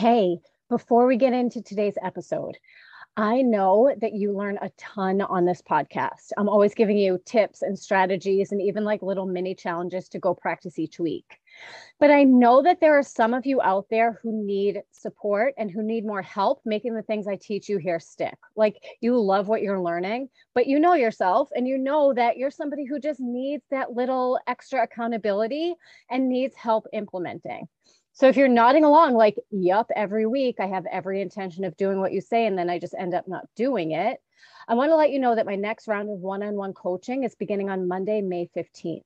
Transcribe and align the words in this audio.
Hey, 0.00 0.38
before 0.70 1.06
we 1.06 1.18
get 1.18 1.34
into 1.34 1.60
today's 1.60 1.98
episode, 2.02 2.56
I 3.18 3.42
know 3.42 3.94
that 4.00 4.14
you 4.14 4.32
learn 4.34 4.58
a 4.62 4.70
ton 4.78 5.20
on 5.20 5.44
this 5.44 5.60
podcast. 5.60 6.32
I'm 6.38 6.48
always 6.48 6.72
giving 6.72 6.96
you 6.96 7.20
tips 7.26 7.60
and 7.60 7.78
strategies 7.78 8.50
and 8.50 8.62
even 8.62 8.82
like 8.82 9.02
little 9.02 9.26
mini 9.26 9.54
challenges 9.54 10.08
to 10.08 10.18
go 10.18 10.34
practice 10.34 10.78
each 10.78 10.98
week. 10.98 11.38
But 11.98 12.10
I 12.10 12.24
know 12.24 12.62
that 12.62 12.80
there 12.80 12.98
are 12.98 13.02
some 13.02 13.34
of 13.34 13.44
you 13.44 13.60
out 13.60 13.88
there 13.90 14.18
who 14.22 14.32
need 14.32 14.80
support 14.90 15.52
and 15.58 15.70
who 15.70 15.82
need 15.82 16.06
more 16.06 16.22
help 16.22 16.62
making 16.64 16.94
the 16.94 17.02
things 17.02 17.26
I 17.28 17.36
teach 17.36 17.68
you 17.68 17.76
here 17.76 18.00
stick. 18.00 18.38
Like 18.56 18.82
you 19.02 19.20
love 19.20 19.48
what 19.48 19.60
you're 19.60 19.82
learning, 19.82 20.30
but 20.54 20.66
you 20.66 20.80
know 20.80 20.94
yourself 20.94 21.50
and 21.54 21.68
you 21.68 21.76
know 21.76 22.14
that 22.14 22.38
you're 22.38 22.50
somebody 22.50 22.86
who 22.86 23.00
just 23.00 23.20
needs 23.20 23.64
that 23.70 23.92
little 23.92 24.40
extra 24.46 24.82
accountability 24.82 25.74
and 26.08 26.30
needs 26.30 26.56
help 26.56 26.86
implementing. 26.94 27.68
So 28.20 28.28
if 28.28 28.36
you're 28.36 28.48
nodding 28.48 28.84
along, 28.84 29.14
like, 29.14 29.36
yup, 29.50 29.90
every 29.96 30.26
week 30.26 30.56
I 30.60 30.66
have 30.66 30.84
every 30.92 31.22
intention 31.22 31.64
of 31.64 31.74
doing 31.78 32.00
what 32.00 32.12
you 32.12 32.20
say, 32.20 32.44
and 32.44 32.58
then 32.58 32.68
I 32.68 32.78
just 32.78 32.94
end 32.98 33.14
up 33.14 33.26
not 33.26 33.46
doing 33.56 33.92
it, 33.92 34.20
I 34.68 34.74
want 34.74 34.90
to 34.90 34.96
let 34.96 35.10
you 35.10 35.18
know 35.18 35.34
that 35.34 35.46
my 35.46 35.56
next 35.56 35.88
round 35.88 36.10
of 36.10 36.18
one 36.18 36.42
on 36.42 36.54
one 36.54 36.74
coaching 36.74 37.24
is 37.24 37.34
beginning 37.34 37.70
on 37.70 37.88
Monday, 37.88 38.20
May 38.20 38.50
15th. 38.54 39.04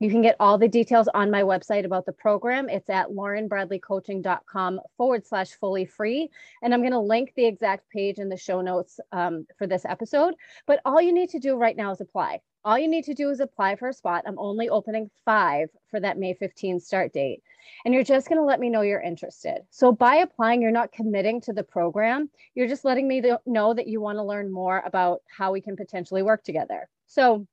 You 0.00 0.10
can 0.10 0.22
get 0.22 0.36
all 0.40 0.58
the 0.58 0.68
details 0.68 1.08
on 1.14 1.30
my 1.30 1.42
website 1.42 1.84
about 1.84 2.04
the 2.04 2.12
program. 2.12 2.68
It's 2.68 2.90
at 2.90 3.08
laurenbradleycoaching.com 3.10 4.80
forward 4.96 5.26
slash 5.26 5.52
fully 5.52 5.84
free. 5.84 6.30
And 6.62 6.74
I'm 6.74 6.80
going 6.80 6.92
to 6.92 6.98
link 6.98 7.32
the 7.36 7.46
exact 7.46 7.88
page 7.90 8.18
in 8.18 8.28
the 8.28 8.36
show 8.36 8.60
notes 8.60 8.98
um, 9.12 9.46
for 9.56 9.66
this 9.66 9.84
episode. 9.84 10.34
But 10.66 10.80
all 10.84 11.00
you 11.00 11.12
need 11.12 11.30
to 11.30 11.38
do 11.38 11.56
right 11.56 11.76
now 11.76 11.92
is 11.92 12.00
apply. 12.00 12.40
All 12.64 12.78
you 12.78 12.88
need 12.88 13.04
to 13.04 13.14
do 13.14 13.30
is 13.30 13.40
apply 13.40 13.76
for 13.76 13.88
a 13.88 13.92
spot. 13.92 14.24
I'm 14.26 14.38
only 14.38 14.68
opening 14.68 15.10
five 15.24 15.68
for 15.90 16.00
that 16.00 16.18
May 16.18 16.34
15 16.34 16.80
start 16.80 17.12
date. 17.12 17.42
And 17.84 17.94
you're 17.94 18.04
just 18.04 18.28
going 18.28 18.38
to 18.38 18.44
let 18.44 18.58
me 18.58 18.70
know 18.70 18.80
you're 18.80 19.00
interested. 19.00 19.58
So 19.70 19.92
by 19.92 20.16
applying, 20.16 20.60
you're 20.60 20.70
not 20.70 20.92
committing 20.92 21.40
to 21.42 21.52
the 21.52 21.62
program. 21.62 22.30
You're 22.54 22.68
just 22.68 22.84
letting 22.84 23.06
me 23.06 23.22
know 23.46 23.74
that 23.74 23.86
you 23.86 24.00
want 24.00 24.16
to 24.16 24.22
learn 24.22 24.50
more 24.50 24.82
about 24.84 25.20
how 25.28 25.52
we 25.52 25.60
can 25.60 25.76
potentially 25.76 26.22
work 26.22 26.42
together. 26.42 26.88
So 27.06 27.46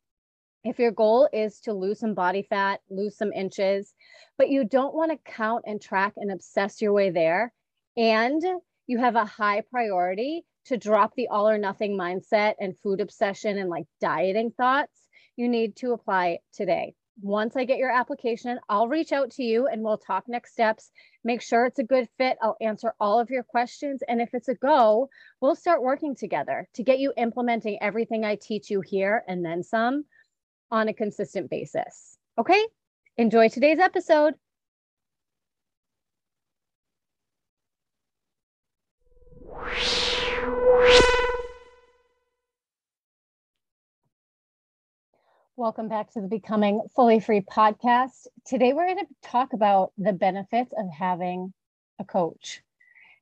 if 0.63 0.79
your 0.79 0.91
goal 0.91 1.27
is 1.33 1.59
to 1.61 1.73
lose 1.73 1.99
some 1.99 2.13
body 2.13 2.45
fat, 2.49 2.81
lose 2.89 3.17
some 3.17 3.33
inches, 3.33 3.93
but 4.37 4.49
you 4.49 4.63
don't 4.63 4.93
want 4.93 5.11
to 5.11 5.31
count 5.31 5.63
and 5.65 5.81
track 5.81 6.13
and 6.17 6.31
obsess 6.31 6.81
your 6.81 6.93
way 6.93 7.09
there, 7.09 7.53
and 7.97 8.43
you 8.87 8.99
have 8.99 9.15
a 9.15 9.25
high 9.25 9.61
priority 9.71 10.45
to 10.65 10.77
drop 10.77 11.13
the 11.15 11.27
all 11.27 11.49
or 11.49 11.57
nothing 11.57 11.97
mindset 11.97 12.53
and 12.59 12.77
food 12.79 13.01
obsession 13.01 13.57
and 13.57 13.69
like 13.69 13.85
dieting 13.99 14.51
thoughts, 14.51 15.07
you 15.35 15.49
need 15.49 15.75
to 15.77 15.93
apply 15.93 16.39
today. 16.53 16.93
Once 17.21 17.55
I 17.55 17.65
get 17.65 17.77
your 17.77 17.91
application, 17.91 18.59
I'll 18.69 18.87
reach 18.87 19.11
out 19.11 19.31
to 19.31 19.43
you 19.43 19.67
and 19.67 19.83
we'll 19.83 19.97
talk 19.97 20.23
next 20.27 20.53
steps. 20.53 20.91
Make 21.23 21.41
sure 21.41 21.65
it's 21.65 21.79
a 21.79 21.83
good 21.83 22.07
fit. 22.17 22.37
I'll 22.41 22.57
answer 22.61 22.93
all 22.99 23.19
of 23.19 23.29
your 23.29 23.43
questions. 23.43 24.01
And 24.07 24.21
if 24.21 24.29
it's 24.33 24.47
a 24.47 24.55
go, 24.55 25.09
we'll 25.39 25.55
start 25.55 25.83
working 25.83 26.15
together 26.15 26.67
to 26.73 26.83
get 26.83 26.99
you 26.99 27.13
implementing 27.17 27.77
everything 27.81 28.23
I 28.23 28.35
teach 28.35 28.69
you 28.69 28.81
here 28.81 29.23
and 29.27 29.43
then 29.43 29.61
some 29.61 30.05
on 30.71 30.87
a 30.87 30.93
consistent 30.93 31.49
basis. 31.49 32.17
Okay, 32.37 32.65
enjoy 33.17 33.49
today's 33.49 33.79
episode. 33.79 34.35
Welcome 45.57 45.89
back 45.89 46.11
to 46.13 46.21
the 46.21 46.27
Becoming 46.27 46.81
Fully 46.95 47.19
Free 47.19 47.41
podcast. 47.41 48.27
Today, 48.45 48.73
we're 48.73 48.85
going 48.85 49.05
to 49.05 49.15
talk 49.21 49.53
about 49.53 49.91
the 49.97 50.13
benefits 50.13 50.73
of 50.77 50.89
having 50.89 51.53
a 51.99 52.05
coach. 52.05 52.61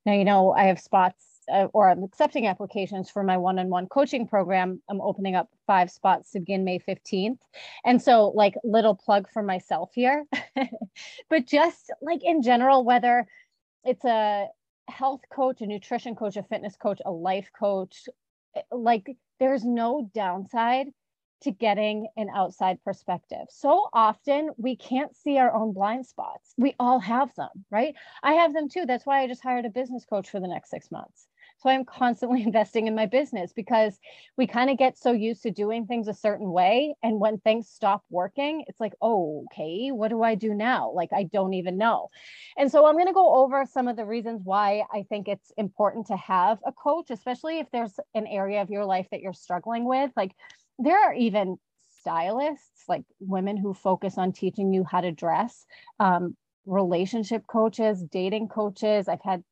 Now, 0.05 0.13
you 0.13 0.23
know, 0.23 0.51
I 0.51 0.65
have 0.65 0.79
spots 0.79 1.25
uh, 1.51 1.67
or 1.73 1.89
I'm 1.89 2.03
accepting 2.03 2.47
applications 2.47 3.09
for 3.09 3.23
my 3.23 3.37
one 3.37 3.59
on 3.59 3.69
one 3.69 3.87
coaching 3.87 4.27
program. 4.27 4.81
I'm 4.89 5.01
opening 5.01 5.35
up 5.35 5.49
five 5.67 5.91
spots 5.91 6.31
to 6.31 6.39
begin 6.39 6.63
May 6.63 6.79
15th. 6.79 7.39
And 7.85 8.01
so, 8.01 8.29
like, 8.29 8.55
little 8.63 8.95
plug 8.95 9.29
for 9.31 9.43
myself 9.43 9.91
here. 9.93 10.25
but 11.29 11.45
just 11.45 11.91
like 12.01 12.23
in 12.23 12.41
general, 12.41 12.83
whether 12.83 13.25
it's 13.83 14.05
a 14.05 14.47
health 14.87 15.21
coach, 15.31 15.61
a 15.61 15.67
nutrition 15.67 16.15
coach, 16.15 16.37
a 16.37 16.43
fitness 16.43 16.75
coach, 16.75 17.01
a 17.05 17.11
life 17.11 17.49
coach, 17.57 18.07
eh, 18.55 18.61
like, 18.71 19.15
there's 19.39 19.63
no 19.63 20.09
downside 20.13 20.87
to 21.41 21.51
getting 21.51 22.07
an 22.17 22.27
outside 22.35 22.83
perspective. 22.83 23.47
So 23.49 23.87
often 23.93 24.49
we 24.57 24.75
can't 24.75 25.15
see 25.15 25.37
our 25.37 25.53
own 25.53 25.73
blind 25.73 26.05
spots. 26.05 26.53
We 26.57 26.75
all 26.79 26.99
have 26.99 27.33
them, 27.35 27.65
right? 27.71 27.95
I 28.23 28.33
have 28.33 28.53
them 28.53 28.67
too. 28.67 28.85
That's 28.85 29.05
why 29.05 29.21
I 29.21 29.27
just 29.27 29.43
hired 29.43 29.65
a 29.65 29.69
business 29.69 30.05
coach 30.05 30.29
for 30.29 30.39
the 30.39 30.47
next 30.47 30.69
six 30.69 30.91
months. 30.91 31.27
So 31.59 31.69
I'm 31.69 31.85
constantly 31.85 32.43
investing 32.49 32.87
in 32.87 32.95
my 32.95 33.05
business 33.05 33.51
because 33.53 33.99
we 34.37 34.47
kind 34.47 34.69
of 34.69 34.77
get 34.77 34.97
so 34.97 35.11
used 35.11 35.43
to 35.43 35.51
doing 35.51 35.85
things 35.85 36.07
a 36.07 36.13
certain 36.13 36.51
way. 36.51 36.95
And 37.03 37.19
when 37.19 37.37
things 37.39 37.69
stop 37.69 38.03
working, 38.09 38.63
it's 38.67 38.79
like, 38.79 38.93
oh, 39.01 39.45
okay, 39.51 39.89
what 39.91 40.09
do 40.09 40.23
I 40.23 40.35
do 40.35 40.53
now? 40.53 40.91
Like, 40.91 41.09
I 41.13 41.23
don't 41.23 41.53
even 41.53 41.77
know. 41.77 42.09
And 42.57 42.71
so 42.71 42.85
I'm 42.85 42.95
going 42.95 43.07
to 43.07 43.13
go 43.13 43.35
over 43.35 43.65
some 43.71 43.87
of 43.87 43.95
the 43.95 44.05
reasons 44.05 44.41
why 44.43 44.83
I 44.93 45.03
think 45.09 45.27
it's 45.27 45.51
important 45.57 46.07
to 46.07 46.17
have 46.17 46.59
a 46.65 46.71
coach, 46.71 47.09
especially 47.09 47.59
if 47.59 47.67
there's 47.71 47.99
an 48.13 48.27
area 48.27 48.61
of 48.61 48.69
your 48.69 48.85
life 48.85 49.07
that 49.11 49.21
you're 49.21 49.33
struggling 49.33 49.85
with. 49.85 50.11
Like, 50.15 50.33
there 50.77 50.97
are 50.97 51.13
even 51.13 51.57
stylists, 51.99 52.83
like 52.87 53.03
women 53.19 53.57
who 53.57 53.73
focus 53.73 54.17
on 54.17 54.31
teaching 54.31 54.73
you 54.73 54.85
how 54.89 55.01
to 55.01 55.11
dress. 55.11 55.65
Um, 55.99 56.35
relationship 56.65 57.47
coaches, 57.47 58.03
dating 58.03 58.47
coaches. 58.47 59.07
I've 59.07 59.23
had 59.23 59.43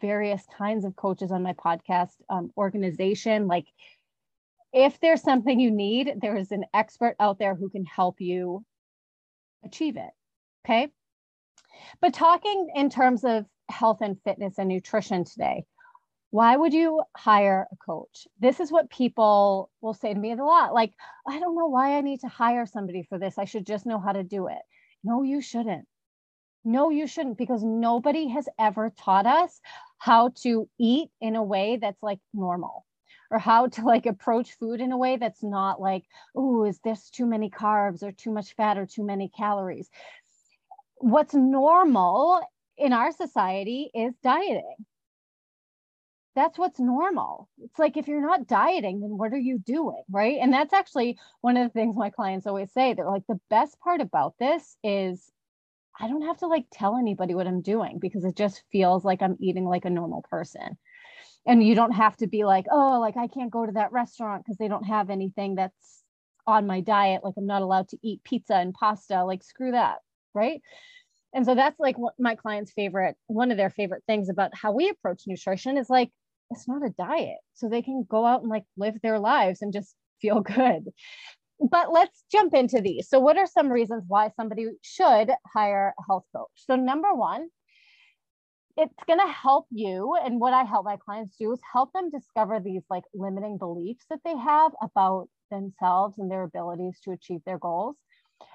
various 0.00 0.42
kinds 0.56 0.84
of 0.84 0.96
coaches 0.96 1.30
on 1.30 1.42
my 1.42 1.52
podcast, 1.52 2.14
um, 2.28 2.50
organization. 2.56 3.46
Like, 3.46 3.66
if 4.72 5.00
there's 5.00 5.22
something 5.22 5.58
you 5.58 5.70
need, 5.70 6.14
there 6.20 6.36
is 6.36 6.52
an 6.52 6.64
expert 6.74 7.16
out 7.18 7.38
there 7.38 7.54
who 7.54 7.68
can 7.68 7.84
help 7.84 8.20
you 8.20 8.64
achieve 9.64 9.96
it. 9.96 10.10
Okay. 10.64 10.88
But 12.00 12.14
talking 12.14 12.70
in 12.74 12.90
terms 12.90 13.24
of 13.24 13.46
health 13.70 13.98
and 14.00 14.20
fitness 14.22 14.58
and 14.58 14.68
nutrition 14.68 15.24
today, 15.24 15.64
why 16.30 16.56
would 16.56 16.72
you 16.72 17.02
hire 17.16 17.66
a 17.72 17.76
coach? 17.76 18.28
This 18.38 18.60
is 18.60 18.70
what 18.70 18.90
people 18.90 19.70
will 19.80 19.94
say 19.94 20.14
to 20.14 20.20
me 20.20 20.32
a 20.32 20.36
lot 20.36 20.72
like, 20.72 20.92
I 21.26 21.40
don't 21.40 21.56
know 21.56 21.66
why 21.66 21.96
I 21.96 22.02
need 22.02 22.20
to 22.20 22.28
hire 22.28 22.66
somebody 22.66 23.02
for 23.02 23.18
this. 23.18 23.38
I 23.38 23.44
should 23.44 23.66
just 23.66 23.86
know 23.86 23.98
how 23.98 24.12
to 24.12 24.22
do 24.22 24.46
it. 24.46 24.62
No, 25.02 25.22
you 25.22 25.40
shouldn't. 25.40 25.86
No, 26.64 26.90
you 26.90 27.06
shouldn't, 27.06 27.38
because 27.38 27.62
nobody 27.62 28.28
has 28.28 28.48
ever 28.58 28.90
taught 28.90 29.26
us 29.26 29.60
how 29.98 30.30
to 30.42 30.68
eat 30.78 31.10
in 31.20 31.36
a 31.36 31.42
way 31.42 31.78
that's 31.80 32.02
like 32.02 32.18
normal 32.34 32.84
or 33.30 33.38
how 33.38 33.68
to 33.68 33.84
like 33.84 34.06
approach 34.06 34.52
food 34.52 34.80
in 34.80 34.92
a 34.92 34.98
way 34.98 35.16
that's 35.16 35.42
not 35.42 35.80
like, 35.80 36.04
oh, 36.34 36.64
is 36.64 36.78
this 36.80 37.10
too 37.10 37.26
many 37.26 37.48
carbs 37.48 38.02
or 38.02 38.12
too 38.12 38.30
much 38.30 38.54
fat 38.54 38.76
or 38.76 38.86
too 38.86 39.04
many 39.04 39.28
calories? 39.28 39.88
What's 40.96 41.34
normal 41.34 42.42
in 42.80 42.92
our 42.94 43.12
society 43.12 43.90
is 43.94 44.14
dieting. 44.22 44.74
That's 46.34 46.56
what's 46.58 46.80
normal. 46.80 47.48
It's 47.58 47.78
like 47.78 47.96
if 47.96 48.08
you're 48.08 48.26
not 48.26 48.46
dieting, 48.46 49.00
then 49.00 49.18
what 49.18 49.32
are 49.32 49.38
you 49.38 49.58
doing? 49.58 50.02
Right. 50.10 50.38
And 50.40 50.52
that's 50.52 50.72
actually 50.72 51.18
one 51.42 51.56
of 51.56 51.64
the 51.64 51.72
things 51.72 51.96
my 51.96 52.08
clients 52.10 52.46
always 52.46 52.72
say. 52.72 52.94
They're 52.94 53.10
like, 53.10 53.26
the 53.28 53.40
best 53.50 53.78
part 53.80 54.00
about 54.00 54.34
this 54.38 54.76
is 54.82 55.30
I 56.00 56.08
don't 56.08 56.22
have 56.22 56.38
to 56.38 56.46
like 56.46 56.64
tell 56.72 56.96
anybody 56.96 57.34
what 57.34 57.46
I'm 57.46 57.60
doing 57.60 57.98
because 58.00 58.24
it 58.24 58.34
just 58.34 58.62
feels 58.72 59.04
like 59.04 59.20
I'm 59.20 59.36
eating 59.38 59.66
like 59.66 59.84
a 59.84 59.90
normal 59.90 60.24
person. 60.30 60.78
And 61.46 61.62
you 61.62 61.74
don't 61.74 61.92
have 61.92 62.16
to 62.18 62.26
be 62.26 62.44
like, 62.44 62.66
oh, 62.70 62.98
like 63.00 63.16
I 63.16 63.26
can't 63.26 63.50
go 63.50 63.66
to 63.66 63.72
that 63.72 63.92
restaurant 63.92 64.44
because 64.44 64.56
they 64.56 64.68
don't 64.68 64.84
have 64.84 65.10
anything 65.10 65.54
that's 65.54 66.02
on 66.46 66.66
my 66.66 66.80
diet. 66.80 67.22
Like 67.22 67.34
I'm 67.36 67.46
not 67.46 67.62
allowed 67.62 67.88
to 67.88 67.98
eat 68.02 68.24
pizza 68.24 68.54
and 68.54 68.72
pasta. 68.72 69.24
Like 69.24 69.42
screw 69.42 69.72
that. 69.72 69.98
Right. 70.34 70.62
And 71.34 71.44
so 71.44 71.54
that's 71.54 71.78
like 71.78 71.98
what 71.98 72.14
my 72.18 72.34
clients' 72.34 72.72
favorite, 72.72 73.16
one 73.26 73.50
of 73.50 73.56
their 73.56 73.70
favorite 73.70 74.02
things 74.06 74.28
about 74.28 74.54
how 74.54 74.72
we 74.72 74.88
approach 74.88 75.22
nutrition 75.26 75.76
is 75.76 75.90
like, 75.90 76.10
it's 76.50 76.66
not 76.66 76.84
a 76.84 76.90
diet. 76.90 77.38
So 77.54 77.68
they 77.68 77.82
can 77.82 78.04
go 78.08 78.24
out 78.24 78.40
and 78.40 78.50
like 78.50 78.64
live 78.76 79.00
their 79.02 79.18
lives 79.18 79.62
and 79.62 79.72
just 79.72 79.94
feel 80.20 80.40
good 80.40 80.90
but 81.60 81.92
let's 81.92 82.24
jump 82.30 82.54
into 82.54 82.80
these. 82.80 83.08
So, 83.08 83.20
what 83.20 83.36
are 83.36 83.46
some 83.46 83.70
reasons 83.70 84.04
why 84.06 84.30
somebody 84.36 84.66
should 84.82 85.30
hire 85.52 85.94
a 85.98 86.02
health 86.06 86.24
coach? 86.34 86.50
So, 86.54 86.76
number 86.76 87.14
one, 87.14 87.48
it's 88.76 89.04
going 89.06 89.18
to 89.18 89.32
help 89.32 89.66
you. 89.70 90.16
And 90.24 90.40
what 90.40 90.54
I 90.54 90.64
help 90.64 90.84
my 90.84 90.96
clients 90.96 91.36
do 91.36 91.52
is 91.52 91.60
help 91.72 91.92
them 91.92 92.10
discover 92.10 92.60
these 92.60 92.82
like 92.88 93.04
limiting 93.12 93.58
beliefs 93.58 94.04
that 94.10 94.20
they 94.24 94.36
have 94.36 94.72
about 94.80 95.28
themselves 95.50 96.18
and 96.18 96.30
their 96.30 96.44
abilities 96.44 96.98
to 97.04 97.12
achieve 97.12 97.40
their 97.44 97.58
goals. 97.58 97.96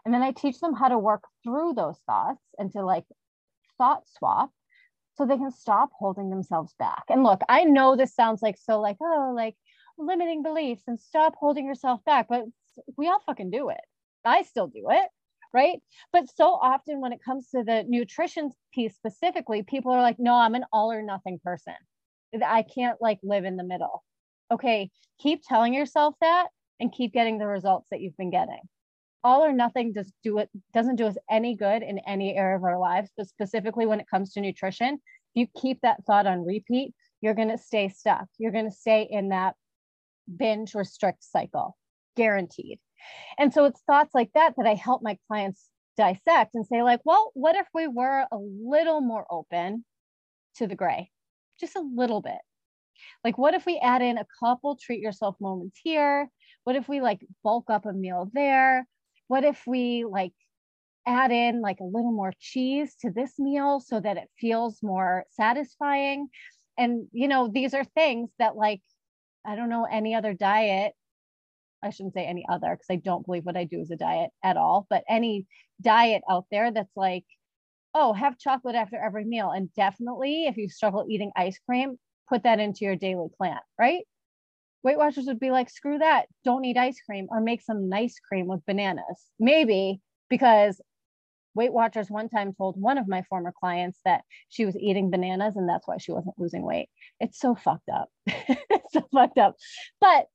And 0.04 0.14
then 0.14 0.24
I 0.24 0.32
teach 0.32 0.60
them 0.60 0.74
how 0.74 0.88
to 0.88 0.98
work 0.98 1.24
through 1.44 1.74
those 1.74 2.00
thoughts 2.08 2.42
and 2.58 2.72
to 2.74 2.84
like 2.84 3.06
thought 3.78 4.04
swap 4.18 4.52
so 5.16 5.26
they 5.26 5.38
can 5.38 5.52
stop 5.52 5.92
holding 5.98 6.30
themselves 6.30 6.74
back. 6.80 7.04
And 7.10 7.24
look, 7.24 7.42
I 7.48 7.64
know 7.64 7.96
this 7.96 8.16
sounds 8.16 8.42
like 8.42 8.58
so 8.58 8.80
like, 8.82 8.98
oh, 9.02 9.34
like 9.36 9.56
limiting 9.98 10.44
beliefs 10.44 10.84
and 10.88 11.00
stop 11.00 11.36
holding 11.40 11.66
yourself 11.66 12.04
back, 12.04 12.28
but 12.28 12.46
we 12.98 13.08
all 13.08 13.22
fucking 13.26 13.52
do 13.52 13.70
it. 13.70 13.82
I 14.24 14.44
still 14.44 14.68
do 14.68 14.88
it, 14.90 15.08
right? 15.54 15.82
But 16.12 16.30
so 16.36 16.54
often 16.54 17.02
when 17.02 17.14
it 17.14 17.24
comes 17.24 17.50
to 17.50 17.64
the 17.64 17.84
nutrition 17.88 18.52
piece 18.74 18.96
specifically, 18.96 19.64
people 19.64 19.92
are 19.92 20.02
like, 20.02 20.20
no, 20.20 20.34
I'm 20.34 20.56
an 20.56 20.66
all 20.72 20.92
or 20.92 21.02
nothing 21.02 21.40
person. 21.44 21.76
I 22.46 22.64
can't 22.64 23.02
like 23.02 23.20
live 23.24 23.46
in 23.46 23.56
the 23.56 23.64
middle. 23.64 24.04
Okay, 24.52 24.90
keep 25.20 25.42
telling 25.48 25.74
yourself 25.74 26.16
that 26.22 26.48
and 26.80 26.92
keep 26.92 27.14
getting 27.14 27.38
the 27.38 27.48
results 27.48 27.88
that 27.92 28.02
you've 28.02 28.18
been 28.18 28.32
getting. 28.32 28.62
All 29.24 29.44
or 29.44 29.54
nothing 29.54 29.94
does 29.94 30.12
do 30.24 30.38
it 30.38 30.50
doesn't 30.74 30.98
do 30.98 31.06
us 31.06 31.18
any 31.30 31.56
good 31.56 31.82
in 31.82 32.00
any 32.00 32.36
area 32.36 32.58
of 32.58 32.64
our 32.64 32.78
lives, 32.78 33.10
but 33.18 33.28
specifically 33.28 33.86
when 33.86 34.00
it 34.00 34.10
comes 34.10 34.34
to 34.34 34.42
nutrition, 34.42 34.96
if 34.96 35.00
you 35.34 35.48
keep 35.60 35.82
that 35.82 36.04
thought 36.06 36.28
on 36.28 36.46
repeat, 36.46 36.94
you're 37.22 37.34
going 37.34 37.50
to 37.50 37.58
stay 37.58 37.90
stuck. 37.90 38.26
You're 38.38 38.52
going 38.52 38.70
to 38.70 38.76
stay 38.76 39.08
in 39.10 39.30
that 39.30 39.56
binge 40.34 40.76
restrict 40.76 41.24
cycle, 41.24 41.76
guaranteed. 42.16 42.80
And 43.38 43.54
so 43.54 43.66
it's 43.66 43.82
thoughts 43.82 44.14
like 44.14 44.32
that 44.34 44.56
that 44.58 44.68
I 44.68 44.74
help 44.74 45.02
my 45.04 45.18
clients 45.28 45.70
dissect 45.98 46.56
and 46.56 46.66
say, 46.66 46.84
like, 46.84 47.02
well, 47.06 47.32
what 47.34 47.56
if 47.56 47.68
we 47.74 47.88
were 47.88 48.26
a 48.32 48.38
little 48.38 49.02
more 49.02 49.26
open 49.30 49.86
to 50.56 50.68
the 50.68 50.76
gray, 50.76 51.12
just 51.60 51.76
a 51.76 51.82
little 51.96 52.22
bit? 52.22 52.40
Like, 53.24 53.38
what 53.38 53.54
if 53.54 53.66
we 53.66 53.78
add 53.78 54.02
in 54.02 54.18
a 54.18 54.26
couple 54.40 54.78
treat 54.78 55.02
yourself 55.02 55.36
moments 55.40 55.80
here? 55.84 56.30
What 56.64 56.76
if 56.76 56.88
we 56.88 57.02
like 57.02 57.26
bulk 57.44 57.70
up 57.70 57.86
a 57.86 57.94
meal 57.94 58.30
there? 58.34 58.88
What 59.28 59.44
if 59.44 59.62
we 59.68 60.06
like 60.06 60.34
add 61.06 61.32
in 61.32 61.62
like 61.62 61.80
a 61.80 61.86
little 61.86 62.12
more 62.12 62.34
cheese 62.40 62.96
to 63.02 63.12
this 63.12 63.38
meal 63.38 63.80
so 63.80 64.00
that 64.00 64.18
it 64.18 64.30
feels 64.40 64.82
more 64.82 65.26
satisfying? 65.32 66.30
And, 66.78 67.08
you 67.12 67.28
know, 67.28 67.48
these 67.48 67.74
are 67.74 67.84
things 67.84 68.30
that 68.40 68.56
like, 68.56 68.82
I 69.46 69.56
don't 69.56 69.70
know 69.70 69.86
any 69.86 70.16
other 70.16 70.34
diet 70.34 70.94
I 71.86 71.92
shouldn't 71.92 72.14
say 72.14 72.26
any 72.26 72.46
other 72.50 72.72
because 72.72 72.88
I 72.90 72.96
don't 72.96 73.26
believe 73.26 73.46
what 73.46 73.58
I 73.58 73.64
do 73.64 73.80
is 73.80 73.92
a 73.92 73.96
diet 73.96 74.32
at 74.44 74.58
all, 74.58 74.88
but 74.90 75.04
any 75.08 75.46
diet 75.82 76.24
out 76.30 76.46
there 76.52 76.72
that's 76.72 76.96
like, 76.96 77.26
oh, 77.94 78.14
have 78.14 78.38
chocolate 78.38 78.76
after 78.76 78.98
every 78.98 79.24
meal. 79.24 79.52
And 79.52 79.74
definitely, 79.74 80.46
if 80.46 80.58
you 80.58 80.68
struggle 80.68 81.06
eating 81.10 81.32
ice 81.36 81.60
cream, 81.66 81.98
put 82.28 82.44
that 82.44 82.60
into 82.60 82.86
your 82.86 82.96
daily 82.96 83.28
plan, 83.38 83.60
right? 83.80 84.04
Weight 84.84 84.98
Watchers 84.98 85.26
would 85.26 85.40
be 85.40 85.52
like, 85.52 85.70
screw 85.70 86.00
that, 86.00 86.28
don't 86.44 86.66
eat 86.66 86.78
ice 86.78 87.00
cream 87.06 87.28
or 87.30 87.42
make 87.42 87.62
some 87.62 87.90
nice 87.90 88.20
cream 88.20 88.48
with 88.48 88.66
bananas. 88.66 89.24
Maybe 89.40 90.02
because 90.30 90.82
Weight 91.56 91.74
Watchers 91.74 92.10
one 92.10 92.30
time 92.30 92.54
told 92.54 92.80
one 92.80 92.98
of 92.98 93.08
my 93.08 93.24
former 93.24 93.54
clients 93.58 94.00
that 94.06 94.24
she 94.50 94.66
was 94.66 94.78
eating 94.78 95.10
bananas 95.10 95.56
and 95.56 95.68
that's 95.68 95.88
why 95.88 95.98
she 95.98 96.12
wasn't 96.12 96.38
losing 96.38 96.64
weight. 96.64 96.90
It's 97.20 97.40
so 97.40 97.56
fucked 97.56 97.90
up. 97.90 98.10
it's 98.28 98.94
so 98.94 99.08
fucked 99.14 99.38
up. 99.38 99.56
But 100.02 100.28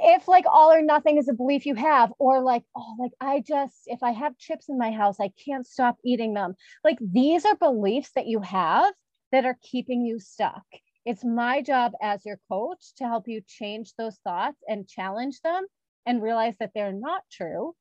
if 0.00 0.28
like 0.28 0.44
all 0.50 0.72
or 0.72 0.82
nothing 0.82 1.18
is 1.18 1.28
a 1.28 1.34
belief 1.34 1.66
you 1.66 1.74
have 1.74 2.12
or 2.18 2.42
like 2.42 2.64
oh 2.76 2.96
like 2.98 3.12
i 3.20 3.42
just 3.46 3.82
if 3.86 4.02
i 4.02 4.10
have 4.10 4.36
chips 4.38 4.68
in 4.68 4.78
my 4.78 4.90
house 4.90 5.16
i 5.20 5.30
can't 5.44 5.66
stop 5.66 5.96
eating 6.04 6.34
them. 6.34 6.54
Like 6.82 6.98
these 7.00 7.44
are 7.44 7.56
beliefs 7.56 8.10
that 8.14 8.26
you 8.26 8.40
have 8.40 8.92
that 9.32 9.44
are 9.44 9.58
keeping 9.62 10.04
you 10.04 10.20
stuck. 10.20 10.64
It's 11.04 11.24
my 11.24 11.60
job 11.60 11.92
as 12.00 12.24
your 12.24 12.38
coach 12.50 12.94
to 12.96 13.04
help 13.04 13.24
you 13.26 13.42
change 13.46 13.92
those 13.98 14.16
thoughts 14.24 14.58
and 14.68 14.88
challenge 14.88 15.40
them 15.42 15.66
and 16.06 16.22
realize 16.22 16.54
that 16.60 16.70
they're 16.74 16.92
not 16.92 17.22
true 17.30 17.74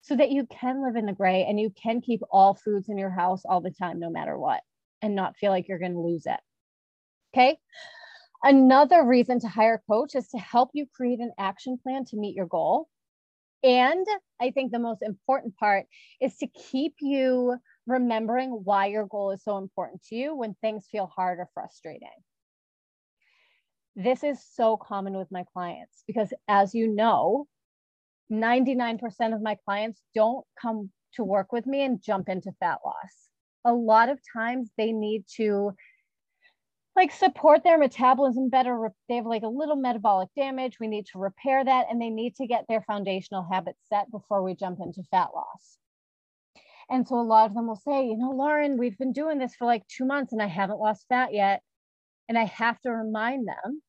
so 0.00 0.16
that 0.16 0.30
you 0.30 0.46
can 0.46 0.82
live 0.82 0.96
in 0.96 1.06
the 1.06 1.12
gray 1.12 1.44
and 1.44 1.60
you 1.60 1.70
can 1.70 2.00
keep 2.00 2.22
all 2.30 2.54
foods 2.54 2.88
in 2.88 2.98
your 2.98 3.10
house 3.10 3.42
all 3.44 3.60
the 3.60 3.70
time 3.70 4.00
no 4.00 4.10
matter 4.10 4.38
what 4.38 4.60
and 5.02 5.14
not 5.14 5.36
feel 5.36 5.50
like 5.50 5.68
you're 5.68 5.78
going 5.78 5.92
to 5.92 6.00
lose 6.00 6.26
it. 6.26 6.40
Okay 7.34 7.58
Another 8.42 9.04
reason 9.04 9.40
to 9.40 9.48
hire 9.48 9.74
a 9.74 9.92
coach 9.92 10.14
is 10.14 10.28
to 10.28 10.38
help 10.38 10.70
you 10.72 10.86
create 10.94 11.20
an 11.20 11.32
action 11.38 11.78
plan 11.82 12.04
to 12.06 12.16
meet 12.16 12.34
your 12.34 12.46
goal. 12.46 12.88
And 13.62 14.06
I 14.40 14.50
think 14.50 14.72
the 14.72 14.78
most 14.78 15.02
important 15.02 15.56
part 15.56 15.84
is 16.20 16.36
to 16.38 16.46
keep 16.46 16.94
you 17.00 17.56
remembering 17.86 18.50
why 18.50 18.86
your 18.86 19.06
goal 19.06 19.32
is 19.32 19.44
so 19.44 19.58
important 19.58 20.02
to 20.04 20.14
you 20.14 20.34
when 20.34 20.54
things 20.54 20.86
feel 20.90 21.06
hard 21.06 21.38
or 21.38 21.48
frustrating. 21.52 22.08
This 23.96 24.24
is 24.24 24.42
so 24.54 24.78
common 24.78 25.18
with 25.18 25.30
my 25.30 25.44
clients 25.52 26.04
because, 26.06 26.32
as 26.48 26.74
you 26.74 26.88
know, 26.88 27.46
99% 28.32 29.34
of 29.34 29.42
my 29.42 29.56
clients 29.66 30.00
don't 30.14 30.46
come 30.60 30.90
to 31.14 31.24
work 31.24 31.52
with 31.52 31.66
me 31.66 31.82
and 31.82 32.02
jump 32.02 32.28
into 32.28 32.52
fat 32.60 32.78
loss. 32.84 33.28
A 33.64 33.74
lot 33.74 34.08
of 34.08 34.20
times 34.32 34.70
they 34.78 34.92
need 34.92 35.24
to 35.36 35.72
like 37.00 37.12
support 37.12 37.64
their 37.64 37.78
metabolism 37.78 38.50
better. 38.50 38.92
They 39.08 39.16
have 39.16 39.24
like 39.24 39.42
a 39.42 39.48
little 39.48 39.76
metabolic 39.76 40.28
damage. 40.36 40.76
We 40.78 40.86
need 40.86 41.06
to 41.06 41.18
repair 41.18 41.64
that 41.64 41.86
and 41.88 41.98
they 41.98 42.10
need 42.10 42.36
to 42.36 42.46
get 42.46 42.66
their 42.68 42.82
foundational 42.82 43.46
habits 43.50 43.78
set 43.88 44.10
before 44.10 44.42
we 44.42 44.54
jump 44.54 44.80
into 44.82 45.02
fat 45.10 45.28
loss. 45.34 45.78
And 46.90 47.08
so 47.08 47.18
a 47.18 47.22
lot 47.22 47.48
of 47.48 47.54
them 47.54 47.68
will 47.68 47.76
say, 47.76 48.04
you 48.04 48.18
know, 48.18 48.32
Lauren, 48.32 48.76
we've 48.76 48.98
been 48.98 49.14
doing 49.14 49.38
this 49.38 49.54
for 49.54 49.64
like 49.64 49.82
two 49.88 50.04
months 50.04 50.34
and 50.34 50.42
I 50.42 50.46
haven't 50.46 50.78
lost 50.78 51.06
fat 51.08 51.32
yet. 51.32 51.62
And 52.28 52.36
I 52.36 52.44
have 52.44 52.78
to 52.82 52.90
remind 52.90 53.48
them 53.48 53.80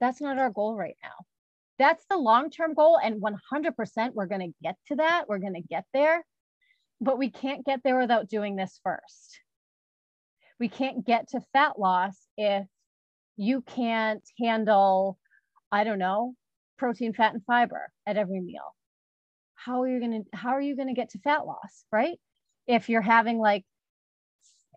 that's 0.00 0.22
not 0.22 0.38
our 0.38 0.50
goal 0.50 0.74
right 0.74 0.96
now. 1.02 1.26
That's 1.78 2.06
the 2.08 2.16
long 2.16 2.48
term 2.48 2.72
goal. 2.72 2.98
And 2.98 3.22
100% 3.22 4.14
we're 4.14 4.24
going 4.24 4.40
to 4.40 4.56
get 4.62 4.76
to 4.86 4.96
that. 4.96 5.28
We're 5.28 5.38
going 5.38 5.54
to 5.54 5.68
get 5.68 5.84
there. 5.92 6.24
But 7.02 7.18
we 7.18 7.28
can't 7.30 7.66
get 7.66 7.80
there 7.84 7.98
without 7.98 8.30
doing 8.30 8.56
this 8.56 8.80
first 8.82 9.40
we 10.64 10.68
can't 10.70 11.04
get 11.04 11.28
to 11.28 11.42
fat 11.52 11.78
loss 11.78 12.16
if 12.38 12.64
you 13.36 13.60
can't 13.60 14.22
handle, 14.40 15.18
I 15.70 15.84
don't 15.84 15.98
know, 15.98 16.32
protein, 16.78 17.12
fat, 17.12 17.34
and 17.34 17.44
fiber 17.44 17.90
at 18.06 18.16
every 18.16 18.40
meal. 18.40 18.74
How 19.56 19.82
are 19.82 19.88
you 19.88 20.00
gonna 20.00 20.20
how 20.32 20.52
are 20.52 20.62
you 20.62 20.74
gonna 20.74 20.94
get 20.94 21.10
to 21.10 21.18
fat 21.18 21.44
loss, 21.44 21.84
right? 21.92 22.18
If 22.66 22.88
you're 22.88 23.02
having 23.02 23.38
like 23.38 23.66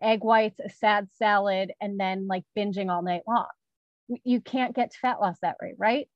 egg 0.02 0.22
whites, 0.22 0.60
a 0.62 0.68
sad 0.68 1.08
salad, 1.14 1.72
and 1.80 1.98
then 1.98 2.26
like 2.26 2.44
binging 2.54 2.90
all 2.90 3.02
night 3.02 3.22
long. 3.26 3.46
You 4.24 4.42
can't 4.42 4.76
get 4.76 4.90
to 4.90 4.98
fat 4.98 5.22
loss 5.22 5.38
that 5.40 5.56
way, 5.58 5.72
right? 5.78 6.06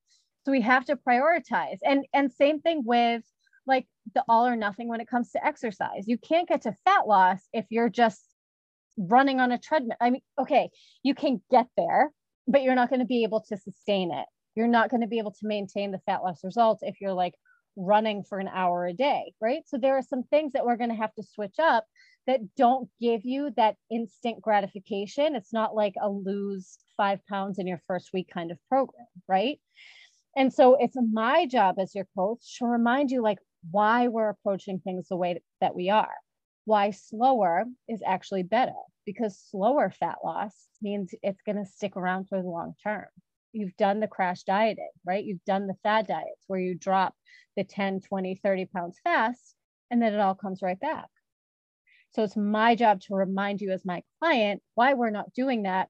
So 0.44 0.52
we 0.52 0.60
have 0.60 0.84
to 0.84 0.96
prioritize. 0.96 1.78
And 1.82 2.04
and 2.12 2.30
same 2.30 2.60
thing 2.60 2.82
with 2.84 3.22
like 3.66 3.86
the 4.14 4.22
all 4.28 4.46
or 4.46 4.54
nothing 4.54 4.88
when 4.88 5.00
it 5.00 5.08
comes 5.08 5.30
to 5.30 5.42
exercise. 5.42 6.06
You 6.06 6.18
can't 6.18 6.46
get 6.46 6.60
to 6.62 6.76
fat 6.84 7.08
loss 7.08 7.40
if 7.54 7.64
you're 7.70 7.88
just 7.88 8.31
running 8.96 9.40
on 9.40 9.52
a 9.52 9.58
treadmill. 9.58 9.96
I 10.00 10.10
mean, 10.10 10.22
okay, 10.40 10.70
you 11.02 11.14
can 11.14 11.40
get 11.50 11.66
there, 11.76 12.10
but 12.46 12.62
you're 12.62 12.74
not 12.74 12.88
going 12.88 13.00
to 13.00 13.06
be 13.06 13.24
able 13.24 13.40
to 13.48 13.56
sustain 13.56 14.12
it. 14.12 14.26
You're 14.54 14.68
not 14.68 14.90
going 14.90 15.00
to 15.00 15.06
be 15.06 15.18
able 15.18 15.32
to 15.32 15.46
maintain 15.46 15.90
the 15.90 16.00
fat 16.06 16.22
loss 16.22 16.44
results 16.44 16.82
if 16.82 17.00
you're 17.00 17.14
like 17.14 17.34
running 17.76 18.22
for 18.22 18.38
an 18.38 18.48
hour 18.48 18.86
a 18.86 18.92
day, 18.92 19.32
right? 19.40 19.62
So 19.66 19.78
there 19.78 19.96
are 19.96 20.02
some 20.02 20.24
things 20.24 20.52
that 20.52 20.64
we're 20.64 20.76
going 20.76 20.90
to 20.90 20.96
have 20.96 21.14
to 21.14 21.22
switch 21.22 21.56
up 21.58 21.86
that 22.26 22.40
don't 22.56 22.88
give 23.00 23.24
you 23.24 23.50
that 23.56 23.76
instant 23.90 24.40
gratification. 24.40 25.34
It's 25.34 25.52
not 25.52 25.74
like 25.74 25.94
a 26.00 26.08
lose 26.08 26.78
five 26.96 27.20
pounds 27.26 27.58
in 27.58 27.66
your 27.66 27.80
first 27.86 28.10
week 28.12 28.28
kind 28.32 28.50
of 28.50 28.58
program, 28.68 29.06
right? 29.26 29.58
And 30.36 30.52
so 30.52 30.76
it's 30.78 30.96
my 31.12 31.46
job 31.46 31.76
as 31.78 31.94
your 31.94 32.06
coach 32.16 32.58
to 32.58 32.66
remind 32.66 33.10
you 33.10 33.22
like 33.22 33.38
why 33.70 34.08
we're 34.08 34.28
approaching 34.28 34.78
things 34.78 35.08
the 35.08 35.16
way 35.16 35.40
that 35.60 35.74
we 35.74 35.90
are 35.90 36.12
why 36.64 36.90
slower 36.90 37.64
is 37.88 38.02
actually 38.06 38.42
better 38.42 38.72
because 39.04 39.38
slower 39.50 39.90
fat 39.90 40.18
loss 40.24 40.54
means 40.80 41.14
it's 41.22 41.42
going 41.42 41.56
to 41.56 41.70
stick 41.70 41.96
around 41.96 42.28
for 42.28 42.40
the 42.40 42.48
long 42.48 42.74
term. 42.82 43.06
You've 43.52 43.76
done 43.76 44.00
the 44.00 44.08
crash 44.08 44.44
dieting, 44.44 44.90
right? 45.04 45.24
You've 45.24 45.44
done 45.44 45.66
the 45.66 45.76
fad 45.82 46.06
diets 46.06 46.44
where 46.46 46.60
you 46.60 46.74
drop 46.74 47.14
the 47.56 47.64
10, 47.64 48.00
20, 48.00 48.40
30 48.42 48.66
pounds 48.66 48.98
fast 49.04 49.54
and 49.90 50.00
then 50.00 50.14
it 50.14 50.20
all 50.20 50.34
comes 50.34 50.62
right 50.62 50.78
back. 50.78 51.08
So 52.10 52.22
it's 52.22 52.36
my 52.36 52.74
job 52.74 53.00
to 53.02 53.14
remind 53.14 53.60
you 53.60 53.72
as 53.72 53.84
my 53.84 54.02
client 54.20 54.62
why 54.74 54.94
we're 54.94 55.10
not 55.10 55.32
doing 55.34 55.62
that 55.64 55.88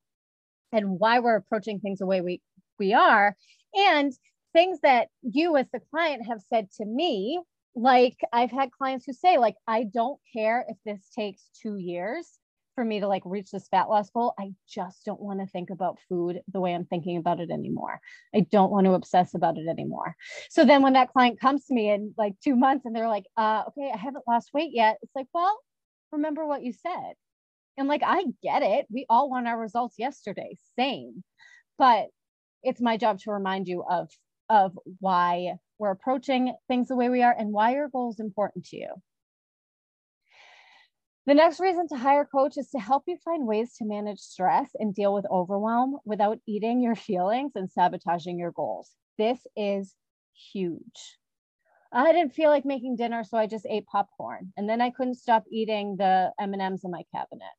and 0.72 0.98
why 0.98 1.20
we're 1.20 1.36
approaching 1.36 1.80
things 1.80 1.98
the 1.98 2.06
way 2.06 2.20
we, 2.20 2.40
we 2.78 2.94
are 2.94 3.36
and 3.74 4.12
things 4.52 4.80
that 4.82 5.08
you 5.22 5.56
as 5.56 5.66
the 5.72 5.80
client 5.90 6.26
have 6.26 6.40
said 6.48 6.70
to 6.78 6.84
me 6.84 7.40
like 7.74 8.18
I've 8.32 8.50
had 8.50 8.70
clients 8.72 9.06
who 9.06 9.12
say 9.12 9.38
like 9.38 9.56
I 9.66 9.84
don't 9.84 10.20
care 10.32 10.64
if 10.68 10.76
this 10.84 11.08
takes 11.16 11.48
2 11.62 11.76
years 11.76 12.38
for 12.74 12.84
me 12.84 13.00
to 13.00 13.08
like 13.08 13.22
reach 13.26 13.50
this 13.50 13.68
fat 13.68 13.88
loss 13.88 14.10
goal. 14.10 14.34
I 14.38 14.52
just 14.68 15.04
don't 15.04 15.20
want 15.20 15.40
to 15.40 15.46
think 15.46 15.70
about 15.70 15.98
food 16.08 16.40
the 16.52 16.60
way 16.60 16.74
I'm 16.74 16.86
thinking 16.86 17.16
about 17.18 17.40
it 17.40 17.50
anymore. 17.50 18.00
I 18.34 18.40
don't 18.40 18.70
want 18.70 18.86
to 18.86 18.94
obsess 18.94 19.34
about 19.34 19.58
it 19.58 19.68
anymore. 19.68 20.16
So 20.50 20.64
then 20.64 20.82
when 20.82 20.94
that 20.94 21.12
client 21.12 21.40
comes 21.40 21.66
to 21.66 21.74
me 21.74 21.90
in 21.90 22.14
like 22.18 22.34
2 22.44 22.56
months 22.56 22.84
and 22.86 22.94
they're 22.94 23.08
like, 23.08 23.26
"Uh 23.36 23.64
okay, 23.68 23.90
I 23.92 23.96
haven't 23.98 24.24
lost 24.28 24.50
weight 24.54 24.70
yet." 24.72 24.98
It's 25.02 25.14
like, 25.16 25.28
"Well, 25.34 25.58
remember 26.12 26.46
what 26.46 26.62
you 26.62 26.72
said." 26.72 27.14
And 27.78 27.88
like 27.88 28.02
I 28.04 28.24
get 28.42 28.62
it. 28.62 28.86
We 28.90 29.06
all 29.10 29.30
want 29.30 29.48
our 29.48 29.58
results 29.58 29.98
yesterday. 29.98 30.56
Same. 30.78 31.24
But 31.78 32.08
it's 32.62 32.80
my 32.80 32.96
job 32.96 33.18
to 33.20 33.32
remind 33.32 33.68
you 33.68 33.84
of 33.88 34.10
of 34.50 34.78
why 35.00 35.56
we're 35.82 35.90
approaching 35.90 36.54
things 36.68 36.86
the 36.86 36.94
way 36.94 37.08
we 37.08 37.24
are 37.24 37.34
and 37.36 37.52
why 37.52 37.72
your 37.72 37.88
goal 37.88 38.08
is 38.12 38.20
important 38.20 38.64
to 38.66 38.76
you. 38.76 38.88
The 41.26 41.34
next 41.34 41.58
reason 41.58 41.88
to 41.88 41.96
hire 41.96 42.20
a 42.20 42.26
coach 42.26 42.56
is 42.56 42.70
to 42.70 42.78
help 42.78 43.02
you 43.08 43.16
find 43.24 43.48
ways 43.48 43.74
to 43.78 43.84
manage 43.84 44.20
stress 44.20 44.70
and 44.76 44.94
deal 44.94 45.12
with 45.12 45.26
overwhelm 45.28 45.98
without 46.04 46.38
eating 46.46 46.80
your 46.80 46.94
feelings 46.94 47.52
and 47.56 47.68
sabotaging 47.68 48.38
your 48.38 48.52
goals. 48.52 48.92
This 49.18 49.40
is 49.56 49.92
huge. 50.52 51.18
I 51.92 52.12
didn't 52.12 52.34
feel 52.34 52.50
like 52.50 52.64
making 52.64 52.94
dinner, 52.94 53.24
so 53.24 53.36
I 53.36 53.48
just 53.48 53.66
ate 53.68 53.86
popcorn. 53.86 54.52
And 54.56 54.68
then 54.68 54.80
I 54.80 54.90
couldn't 54.90 55.16
stop 55.16 55.42
eating 55.50 55.96
the 55.96 56.30
M&Ms 56.40 56.84
in 56.84 56.92
my 56.92 57.02
cabinet. 57.12 57.54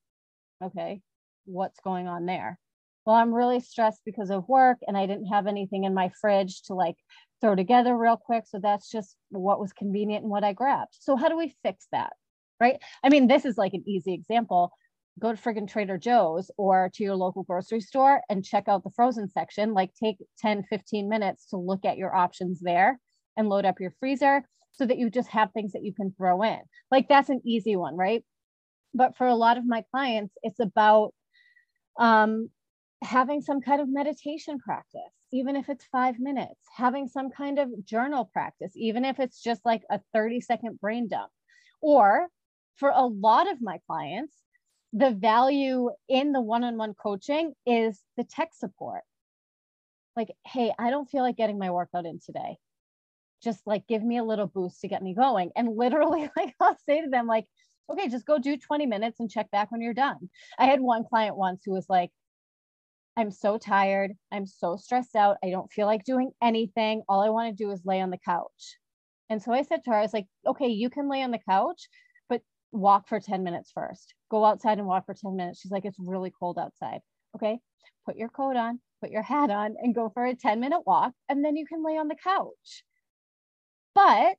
Okay, 0.64 1.02
what's 1.44 1.82
going 1.82 2.08
on 2.08 2.26
there? 2.26 2.58
Well, 3.06 3.18
I'm 3.18 3.34
really 3.34 3.60
stressed 3.60 4.00
because 4.06 4.30
of 4.30 4.48
work 4.48 4.78
and 4.88 4.98
I 4.98 5.08
didn't 5.08 5.26
have 5.26 5.46
anything 5.46 5.84
in 5.84 5.94
my 5.94 6.10
fridge 6.22 6.62
to 6.64 6.74
like 6.74 6.96
throw 7.44 7.56
together 7.56 7.96
real 7.98 8.16
quick. 8.16 8.46
So 8.48 8.58
that's 8.58 8.90
just 8.90 9.18
what 9.30 9.60
was 9.60 9.74
convenient 9.74 10.24
and 10.24 10.32
what 10.32 10.46
I 10.46 10.54
grabbed. 10.54 10.96
So 11.00 11.18
how 11.18 11.28
do 11.28 11.38
we 11.38 11.54
fix 11.62 11.88
that? 11.92 12.14
Right? 12.60 12.80
I 13.04 13.10
mean, 13.10 13.28
this 13.28 13.44
is 13.44 13.58
like 13.58 13.74
an 13.74 13.84
easy 13.86 14.14
example. 14.14 14.72
Go 15.20 15.34
to 15.34 15.42
friggin' 15.42 15.70
Trader 15.70 15.98
Joe's 15.98 16.50
or 16.58 16.90
to 16.94 17.04
your 17.04 17.16
local 17.16 17.44
grocery 17.44 17.82
store 17.82 18.22
and 18.30 18.46
check 18.46 18.70
out 18.70 18.86
the 18.86 18.92
frozen 18.96 19.30
section. 19.30 19.74
Like 19.74 19.92
take 20.02 20.18
10, 20.40 20.64
15 20.70 21.10
minutes 21.10 21.48
to 21.48 21.58
look 21.58 21.84
at 21.84 21.98
your 21.98 22.16
options 22.16 22.62
there 22.62 22.98
and 23.36 23.50
load 23.50 23.66
up 23.66 23.82
your 23.82 23.94
freezer 24.00 24.44
so 24.72 24.86
that 24.86 24.98
you 24.98 25.10
just 25.10 25.30
have 25.30 25.52
things 25.52 25.74
that 25.74 25.84
you 25.84 25.94
can 25.94 26.14
throw 26.18 26.44
in. 26.44 26.60
Like 26.90 27.10
that's 27.10 27.30
an 27.30 27.42
easy 27.46 27.76
one, 27.76 27.98
right? 27.98 28.24
But 28.94 29.18
for 29.18 29.28
a 29.28 29.36
lot 29.36 29.58
of 29.58 29.66
my 29.66 29.84
clients, 29.92 30.34
it's 30.44 30.60
about 30.62 31.14
um, 32.00 32.50
having 33.04 33.42
some 33.42 33.62
kind 33.62 33.82
of 33.82 33.90
meditation 33.90 34.60
practice, 34.60 35.02
even 35.32 35.56
if 35.56 35.70
it's 35.70 35.86
five 35.92 36.20
minutes, 36.20 36.60
having 36.76 37.08
some 37.08 37.30
kind 37.30 37.60
of 37.60 37.70
journal 37.86 38.30
practice, 38.32 38.72
even 38.76 39.06
if 39.06 39.20
it's 39.20 39.42
just 39.42 39.62
like 39.66 39.84
a 39.90 40.00
30 40.14 40.42
second 40.42 40.80
brain 40.80 41.08
dump. 41.08 41.32
Or 41.82 42.28
for 42.78 42.90
a 42.90 43.06
lot 43.06 43.52
of 43.52 43.62
my 43.62 43.80
clients, 43.88 44.34
the 44.94 45.12
value 45.12 45.90
in 46.08 46.32
the 46.32 46.42
one 46.42 46.64
on 46.64 46.78
one 46.78 46.94
coaching 46.94 47.54
is 47.66 48.00
the 48.16 48.24
tech 48.24 48.50
support. 48.54 49.02
Like, 50.16 50.32
hey, 50.46 50.72
I 50.78 50.90
don't 50.90 51.10
feel 51.10 51.24
like 51.24 51.38
getting 51.38 51.58
my 51.58 51.72
workout 51.72 52.06
in 52.06 52.20
today 52.20 52.58
just 53.44 53.60
like 53.68 53.86
give 53.88 54.02
me 54.02 54.18
a 54.18 54.24
little 54.24 54.48
boost 54.48 54.82
to 54.82 54.88
get 54.88 55.04
me 55.04 55.14
going. 55.14 55.52
And 55.56 55.76
literally, 55.76 56.30
like 56.38 56.56
I'll 56.60 56.78
say 56.86 57.02
to 57.02 57.10
them, 57.10 57.28
like, 57.28 57.46
okay, 57.92 58.08
just 58.08 58.26
go 58.26 58.40
do 58.40 58.58
20 58.58 58.86
minutes 58.86 59.20
and 59.20 59.30
check 59.30 59.52
back 59.52 59.72
when 59.72 59.82
you're 59.82 59.94
done. 59.94 60.30
I 60.58 60.66
had 60.66 60.80
one 60.80 61.04
client 61.04 61.36
once 61.36 61.64
who 61.66 61.74
was 61.74 61.86
like, 61.90 62.12
I'm 63.16 63.32
so 63.32 63.58
tired. 63.58 64.14
I'm 64.32 64.46
so 64.46 64.76
stressed 64.76 65.16
out. 65.16 65.38
I 65.44 65.50
don't 65.50 65.72
feel 65.72 65.86
like 65.86 66.04
doing 66.04 66.32
anything. 66.42 67.04
All 67.08 67.22
I 67.22 67.30
want 67.30 67.56
to 67.56 67.64
do 67.64 67.72
is 67.72 67.86
lay 67.86 68.02
on 68.02 68.10
the 68.10 68.18
couch. 68.18 68.78
And 69.30 69.42
so 69.42 69.52
I 69.52 69.62
said 69.62 69.84
to 69.84 69.92
her, 69.92 69.98
I 69.98 70.02
was 70.02 70.14
like, 70.14 70.28
okay, 70.46 70.68
you 70.68 70.90
can 70.90 71.10
lay 71.10 71.22
on 71.22 71.32
the 71.32 71.40
couch, 71.48 71.88
but 72.28 72.42
walk 72.72 73.08
for 73.08 73.20
10 73.20 73.44
minutes 73.44 73.72
first. 73.74 74.14
Go 74.30 74.44
outside 74.44 74.80
and 74.80 74.88
walk 74.88 75.06
for 75.06 75.14
10 75.14 75.36
minutes. 75.36 75.62
She's 75.62 75.72
like, 75.72 75.86
it's 75.86 75.98
really 76.00 76.34
cold 76.40 76.58
outside. 76.58 77.00
Okay, 77.36 77.60
put 78.06 78.16
your 78.16 78.30
coat 78.30 78.56
on, 78.56 78.80
put 79.02 79.12
your 79.12 79.22
hat 79.22 79.50
on, 79.50 79.76
and 79.80 79.96
go 79.96 80.10
for 80.10 80.26
a 80.26 80.36
10 80.36 80.60
minute 80.60 80.82
walk. 80.86 81.14
And 81.30 81.46
then 81.46 81.56
you 81.56 81.66
can 81.66 81.84
lay 81.84 81.98
on 81.98 82.08
the 82.08 82.16
couch. 82.16 82.84
But 83.96 84.36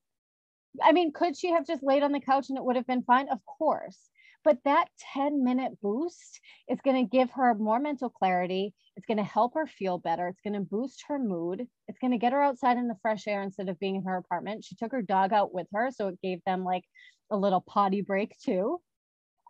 I 0.82 0.92
mean, 0.92 1.12
could 1.12 1.36
she 1.36 1.50
have 1.52 1.66
just 1.66 1.82
laid 1.82 2.02
on 2.02 2.12
the 2.12 2.20
couch 2.20 2.46
and 2.48 2.58
it 2.58 2.64
would 2.64 2.76
have 2.76 2.86
been 2.86 3.02
fine? 3.02 3.28
Of 3.28 3.38
course. 3.46 3.98
But 4.44 4.58
that 4.64 4.88
10 5.14 5.42
minute 5.42 5.80
boost 5.80 6.40
is 6.68 6.80
going 6.84 7.04
to 7.04 7.10
give 7.10 7.30
her 7.32 7.54
more 7.54 7.80
mental 7.80 8.10
clarity. 8.10 8.74
It's 8.96 9.06
going 9.06 9.18
to 9.18 9.24
help 9.24 9.54
her 9.54 9.66
feel 9.66 9.98
better. 9.98 10.28
It's 10.28 10.40
going 10.42 10.54
to 10.54 10.60
boost 10.60 11.04
her 11.08 11.18
mood. 11.18 11.66
It's 11.88 11.98
going 11.98 12.12
to 12.12 12.18
get 12.18 12.32
her 12.32 12.42
outside 12.42 12.76
in 12.76 12.86
the 12.88 12.98
fresh 13.02 13.26
air 13.26 13.42
instead 13.42 13.68
of 13.68 13.80
being 13.80 13.96
in 13.96 14.04
her 14.04 14.16
apartment. 14.16 14.64
She 14.64 14.76
took 14.76 14.92
her 14.92 15.02
dog 15.02 15.32
out 15.32 15.54
with 15.54 15.66
her. 15.72 15.90
So 15.90 16.08
it 16.08 16.20
gave 16.22 16.40
them 16.44 16.62
like 16.62 16.84
a 17.30 17.36
little 17.36 17.60
potty 17.60 18.02
break 18.02 18.38
too. 18.38 18.80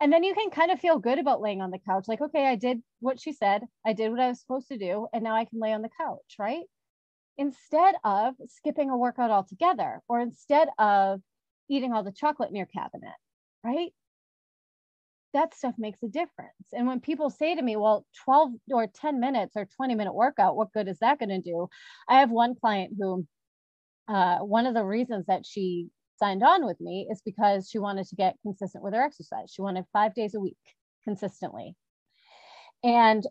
And 0.01 0.11
then 0.11 0.23
you 0.23 0.33
can 0.33 0.49
kind 0.49 0.71
of 0.71 0.79
feel 0.79 0.97
good 0.97 1.19
about 1.19 1.41
laying 1.41 1.61
on 1.61 1.71
the 1.71 1.79
couch. 1.79 2.05
Like, 2.07 2.21
okay, 2.21 2.47
I 2.47 2.55
did 2.55 2.81
what 2.99 3.19
she 3.19 3.33
said. 3.33 3.63
I 3.85 3.93
did 3.93 4.11
what 4.11 4.19
I 4.19 4.29
was 4.29 4.39
supposed 4.39 4.67
to 4.69 4.77
do. 4.77 5.07
And 5.13 5.23
now 5.23 5.35
I 5.35 5.45
can 5.45 5.59
lay 5.59 5.73
on 5.73 5.81
the 5.81 5.89
couch, 5.99 6.35
right? 6.39 6.65
instead 7.37 7.95
of 8.03 8.35
skipping 8.47 8.89
a 8.89 8.97
workout 8.97 9.31
altogether 9.31 10.01
or 10.07 10.19
instead 10.19 10.69
of 10.77 11.21
eating 11.69 11.93
all 11.93 12.03
the 12.03 12.11
chocolate 12.11 12.49
in 12.49 12.55
your 12.55 12.65
cabinet, 12.67 13.15
right? 13.63 13.91
That 15.35 15.53
stuff 15.53 15.75
makes 15.77 16.01
a 16.01 16.07
difference. 16.07 16.71
And 16.71 16.87
when 16.87 17.01
people 17.01 17.29
say 17.29 17.55
to 17.55 17.61
me, 17.61 17.75
well, 17.75 18.05
12 18.23 18.51
or 18.71 18.87
10 18.87 19.19
minutes 19.19 19.53
or 19.57 19.67
20 19.75 19.93
minute 19.93 20.13
workout, 20.13 20.55
what 20.55 20.71
good 20.71 20.87
is 20.87 20.99
that 20.99 21.19
going 21.19 21.29
to 21.29 21.41
do? 21.41 21.67
I 22.07 22.21
have 22.21 22.31
one 22.31 22.55
client 22.55 22.93
who, 22.97 23.27
uh, 24.07 24.37
one 24.39 24.65
of 24.65 24.73
the 24.73 24.85
reasons 24.85 25.25
that 25.27 25.45
she 25.45 25.89
signed 26.17 26.41
on 26.41 26.65
with 26.65 26.79
me 26.79 27.09
is 27.11 27.21
because 27.25 27.69
she 27.69 27.79
wanted 27.79 28.07
to 28.07 28.15
get 28.15 28.37
consistent 28.43 28.81
with 28.81 28.93
her 28.93 29.01
exercise. 29.01 29.51
She 29.51 29.61
wanted 29.61 29.83
five 29.91 30.15
days 30.15 30.35
a 30.35 30.39
week 30.39 30.55
consistently. 31.03 31.75
And 32.81 33.27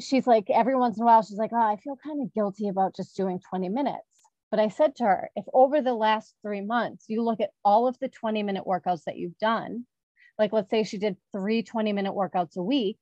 she's 0.00 0.26
like, 0.28 0.50
every 0.50 0.76
once 0.76 0.98
in 0.98 1.02
a 1.02 1.06
while, 1.06 1.22
she's 1.22 1.36
like, 1.36 1.52
oh, 1.52 1.56
I 1.56 1.78
feel 1.82 1.96
kind 1.96 2.22
of 2.22 2.32
guilty 2.32 2.68
about 2.68 2.94
just 2.94 3.16
doing 3.16 3.40
20 3.50 3.68
minutes. 3.70 3.98
But 4.52 4.60
I 4.60 4.68
said 4.68 4.94
to 4.96 5.04
her, 5.04 5.30
if 5.34 5.46
over 5.52 5.80
the 5.80 5.94
last 5.94 6.34
three 6.42 6.60
months, 6.60 7.06
you 7.08 7.22
look 7.24 7.40
at 7.40 7.50
all 7.64 7.88
of 7.88 7.98
the 7.98 8.08
20 8.08 8.44
minute 8.44 8.64
workouts 8.66 9.02
that 9.04 9.16
you've 9.16 9.38
done, 9.38 9.84
like 10.38 10.52
let's 10.52 10.70
say 10.70 10.84
she 10.84 10.98
did 10.98 11.16
three 11.32 11.62
20 11.62 11.92
minute 11.92 12.12
workouts 12.12 12.56
a 12.56 12.62
week, 12.62 12.98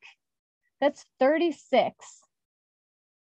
that's 0.81 1.05
36. 1.19 1.95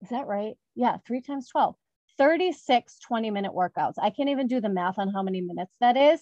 Is 0.01 0.09
that 0.09 0.27
right? 0.27 0.55
Yeah, 0.75 0.97
three 1.05 1.21
times 1.21 1.49
12. 1.49 1.75
36 2.17 2.99
20 2.99 3.31
minute 3.31 3.53
workouts. 3.53 3.95
I 3.99 4.11
can't 4.11 4.29
even 4.29 4.47
do 4.47 4.61
the 4.61 4.69
math 4.69 4.99
on 4.99 5.09
how 5.09 5.23
many 5.23 5.41
minutes 5.41 5.73
that 5.79 5.97
is. 5.97 6.21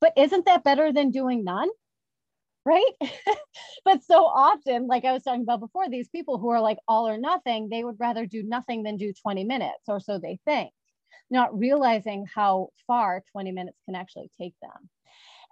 But 0.00 0.12
isn't 0.16 0.44
that 0.46 0.64
better 0.64 0.92
than 0.92 1.10
doing 1.10 1.42
none? 1.42 1.68
right? 2.66 2.92
but 3.84 4.02
so 4.02 4.26
often, 4.26 4.88
like 4.88 5.06
I 5.06 5.12
was 5.12 5.22
talking 5.22 5.42
about 5.42 5.60
before, 5.60 5.88
these 5.88 6.08
people 6.08 6.36
who 6.36 6.50
are 6.50 6.60
like 6.60 6.78
all 6.86 7.08
or 7.08 7.16
nothing, 7.16 7.68
they 7.70 7.84
would 7.84 7.98
rather 7.98 8.26
do 8.26 8.42
nothing 8.42 8.82
than 8.82 8.98
do 8.98 9.14
20 9.22 9.44
minutes, 9.44 9.84
or 9.88 10.00
so 10.00 10.18
they 10.18 10.38
think, 10.44 10.72
not 11.30 11.56
realizing 11.56 12.26
how 12.34 12.68
far 12.86 13.22
20 13.32 13.52
minutes 13.52 13.78
can 13.86 13.94
actually 13.94 14.30
take 14.38 14.54
them. 14.60 14.90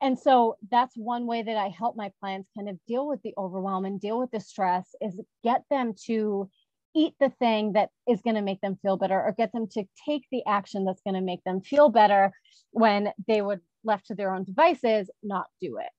And 0.02 0.18
so 0.18 0.56
that's 0.70 0.96
one 0.96 1.26
way 1.26 1.42
that 1.42 1.56
I 1.56 1.68
help 1.68 1.96
my 1.96 2.12
clients 2.20 2.50
kind 2.56 2.68
of 2.68 2.78
deal 2.86 3.06
with 3.06 3.22
the 3.22 3.34
overwhelm 3.38 3.84
and 3.84 4.00
deal 4.00 4.18
with 4.18 4.30
the 4.30 4.40
stress 4.40 4.94
is 5.00 5.20
get 5.42 5.62
them 5.70 5.94
to 6.06 6.50
eat 6.94 7.14
the 7.18 7.30
thing 7.30 7.72
that 7.72 7.90
is 8.08 8.20
going 8.22 8.36
to 8.36 8.42
make 8.42 8.60
them 8.60 8.78
feel 8.82 8.96
better 8.96 9.20
or 9.20 9.34
get 9.36 9.52
them 9.52 9.66
to 9.68 9.84
take 10.06 10.24
the 10.30 10.42
action 10.46 10.84
that's 10.84 11.02
going 11.02 11.14
to 11.14 11.20
make 11.20 11.42
them 11.44 11.60
feel 11.60 11.88
better 11.88 12.32
when 12.70 13.08
they 13.26 13.42
would 13.42 13.60
left 13.82 14.06
to 14.06 14.14
their 14.14 14.34
own 14.34 14.44
devices 14.44 15.10
not 15.22 15.46
do 15.60 15.78
it 15.78 15.90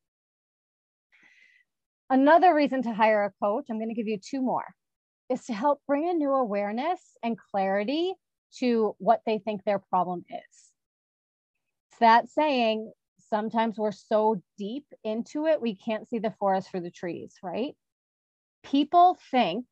Another 2.09 2.53
reason 2.53 2.83
to 2.83 2.93
hire 2.93 3.23
a 3.25 3.33
coach, 3.43 3.65
I'm 3.69 3.77
going 3.77 3.89
to 3.89 3.95
give 3.95 4.07
you 4.07 4.19
two 4.19 4.41
more, 4.41 4.65
is 5.29 5.45
to 5.45 5.53
help 5.53 5.81
bring 5.87 6.07
a 6.07 6.13
new 6.13 6.31
awareness 6.31 7.01
and 7.23 7.35
clarity 7.51 8.13
to 8.59 8.95
what 8.99 9.21
they 9.25 9.39
think 9.39 9.63
their 9.63 9.79
problem 9.79 10.23
is. 10.29 10.71
It's 11.89 11.99
that 11.99 12.29
saying, 12.29 12.91
sometimes 13.29 13.77
we're 13.77 13.91
so 13.91 14.41
deep 14.57 14.85
into 15.03 15.45
it, 15.47 15.61
we 15.61 15.75
can't 15.75 16.07
see 16.07 16.19
the 16.19 16.33
forest 16.39 16.69
for 16.69 16.79
the 16.79 16.91
trees, 16.91 17.35
right? 17.43 17.75
People 18.63 19.17
think 19.31 19.65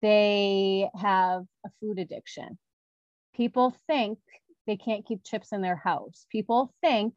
they 0.00 0.90
have 1.00 1.42
a 1.64 1.70
food 1.80 1.98
addiction. 1.98 2.58
People 3.34 3.74
think 3.86 4.18
they 4.66 4.76
can't 4.76 5.06
keep 5.06 5.24
chips 5.24 5.52
in 5.52 5.62
their 5.62 5.76
house. 5.76 6.26
People 6.30 6.72
think 6.82 7.14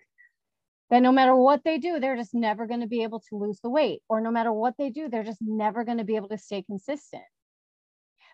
that 0.90 1.02
no 1.02 1.12
matter 1.12 1.36
what 1.36 1.62
they 1.64 1.80
do, 1.80 2.00
they're 2.00 2.16
just 2.16 2.34
never 2.34 2.68
going 2.68 2.82
to 2.82 2.88
be 2.88 3.04
able 3.04 3.20
to 3.20 3.36
lose 3.38 3.60
the 3.62 3.70
weight, 3.70 4.02
or 4.08 4.22
no 4.22 4.32
matter 4.32 4.54
what 4.54 4.76
they 4.78 4.90
do, 4.90 5.10
they're 5.10 5.24
just 5.24 5.42
never 5.42 5.84
going 5.84 5.98
to 5.98 6.04
be 6.04 6.16
able 6.16 6.30
to 6.30 6.38
stay 6.38 6.62
consistent. 6.62 7.24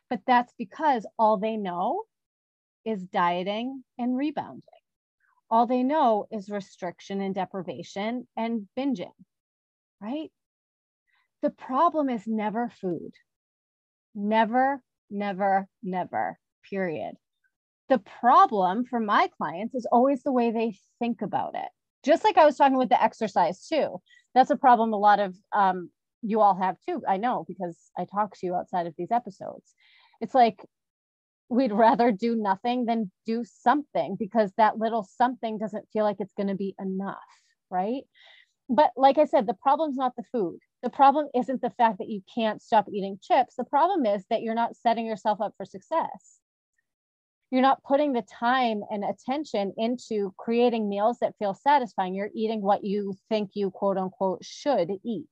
But 0.10 0.20
that's 0.28 0.54
because 0.58 1.06
all 1.18 1.38
they 1.38 1.56
know 1.56 2.04
is 2.84 3.02
dieting 3.04 3.84
and 3.98 4.18
rebounding. 4.18 4.64
All 5.52 5.68
they 5.68 5.84
know 5.84 6.28
is 6.32 6.50
restriction 6.50 7.22
and 7.22 7.36
deprivation 7.36 8.28
and 8.36 8.68
binging, 8.78 9.12
right? 10.02 10.32
The 11.42 11.52
problem 11.52 12.10
is 12.10 12.26
never 12.26 12.70
food. 12.70 13.12
Never, 14.16 14.82
never, 15.10 15.68
never, 15.84 16.40
period. 16.70 17.16
The 17.90 18.00
problem 18.00 18.86
for 18.86 19.00
my 19.00 19.30
clients 19.38 19.76
is 19.76 19.86
always 19.92 20.24
the 20.24 20.32
way 20.32 20.52
they 20.52 20.78
think 21.00 21.22
about 21.22 21.56
it 21.56 21.70
just 22.04 22.24
like 22.24 22.38
I 22.38 22.46
was 22.46 22.58
talking 22.58 22.78
with 22.78 22.90
the 22.90 23.02
exercise 23.02 23.68
too. 23.68 24.02
That's 24.34 24.50
a 24.50 24.56
problem 24.56 24.94
a 24.94 24.98
lot 24.98 25.20
of 25.20 25.36
um, 25.56 25.90
you 26.22 26.42
all 26.42 26.56
have 26.56 26.78
too. 26.88 27.02
I 27.08 27.18
know 27.18 27.46
because 27.48 27.78
I 27.98 28.06
talk 28.06 28.36
to 28.38 28.46
you 28.46 28.56
outside 28.56 28.88
of 28.88 28.94
these 28.98 29.12
episodes. 29.12 29.74
It's 30.20 30.36
like 30.36 30.66
we'd 31.52 31.72
rather 31.72 32.12
do 32.12 32.36
nothing 32.36 32.86
than 32.86 33.12
do 33.26 33.44
something 33.44 34.16
because 34.18 34.52
that 34.58 34.78
little 34.78 35.04
something 35.04 35.58
doesn't 35.58 35.88
feel 35.92 36.04
like 36.04 36.18
it's 36.20 36.34
going 36.34 36.48
to 36.48 36.56
be 36.56 36.76
enough, 36.80 37.18
right? 37.70 38.04
But 38.70 38.92
like 38.96 39.18
I 39.18 39.26
said, 39.26 39.48
the 39.48 39.58
problem's 39.62 39.98
not 39.98 40.16
the 40.16 40.24
food. 40.32 40.60
The 40.82 40.90
problem 40.90 41.28
isn't 41.36 41.62
the 41.62 41.70
fact 41.72 41.98
that 42.00 42.10
you 42.10 42.22
can't 42.34 42.62
stop 42.62 42.88
eating 42.92 43.20
chips. 43.22 43.56
The 43.56 43.66
problem 43.66 44.06
is 44.06 44.24
that 44.30 44.42
you're 44.42 44.56
not 44.56 44.76
setting 44.76 45.06
yourself 45.06 45.42
up 45.42 45.54
for 45.58 45.66
success 45.66 46.42
you're 47.52 47.62
not 47.62 47.84
putting 47.84 48.14
the 48.14 48.24
time 48.24 48.82
and 48.90 49.04
attention 49.04 49.74
into 49.78 50.34
creating 50.38 50.88
meals 50.88 51.18
that 51.20 51.36
feel 51.38 51.54
satisfying. 51.54 52.16
You're 52.16 52.30
eating 52.34 52.62
what 52.62 52.84
you 52.84 53.14
think 53.28 53.52
you 53.54 53.70
quote 53.70 53.98
unquote 53.98 54.44
should 54.44 54.90
eat. 55.04 55.28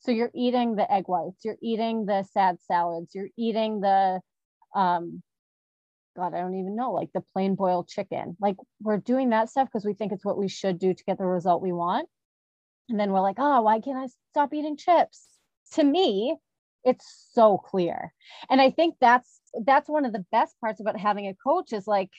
So 0.00 0.12
you're 0.12 0.30
eating 0.34 0.76
the 0.76 0.90
egg 0.92 1.04
whites, 1.06 1.44
you're 1.44 1.56
eating 1.62 2.04
the 2.04 2.24
sad 2.24 2.60
salads, 2.60 3.14
you're 3.14 3.30
eating 3.38 3.80
the 3.80 4.20
um, 4.74 5.22
God, 6.16 6.34
I 6.34 6.40
don't 6.40 6.58
even 6.58 6.76
know, 6.76 6.92
like 6.92 7.10
the 7.14 7.22
plain 7.32 7.54
boiled 7.54 7.88
chicken. 7.88 8.36
Like 8.40 8.56
we're 8.80 8.98
doing 8.98 9.30
that 9.30 9.48
stuff 9.48 9.68
because 9.68 9.84
we 9.84 9.94
think 9.94 10.12
it's 10.12 10.24
what 10.24 10.38
we 10.38 10.48
should 10.48 10.78
do 10.78 10.92
to 10.92 11.04
get 11.04 11.18
the 11.18 11.24
result 11.24 11.62
we 11.62 11.72
want. 11.72 12.08
And 12.88 13.00
then 13.00 13.12
we're 13.12 13.20
like, 13.20 13.36
oh, 13.38 13.62
why 13.62 13.80
can't 13.80 13.98
I 13.98 14.08
stop 14.30 14.52
eating 14.52 14.76
chips? 14.76 15.26
To 15.74 15.84
me, 15.84 16.36
it's 16.84 17.28
so 17.32 17.58
clear. 17.58 18.12
And 18.50 18.60
I 18.60 18.70
think 18.70 18.96
that's 19.00 19.40
that's 19.64 19.88
one 19.88 20.04
of 20.04 20.12
the 20.12 20.24
best 20.32 20.58
parts 20.60 20.80
about 20.80 20.98
having 20.98 21.26
a 21.26 21.34
coach 21.34 21.72
is 21.72 21.86
like 21.86 22.10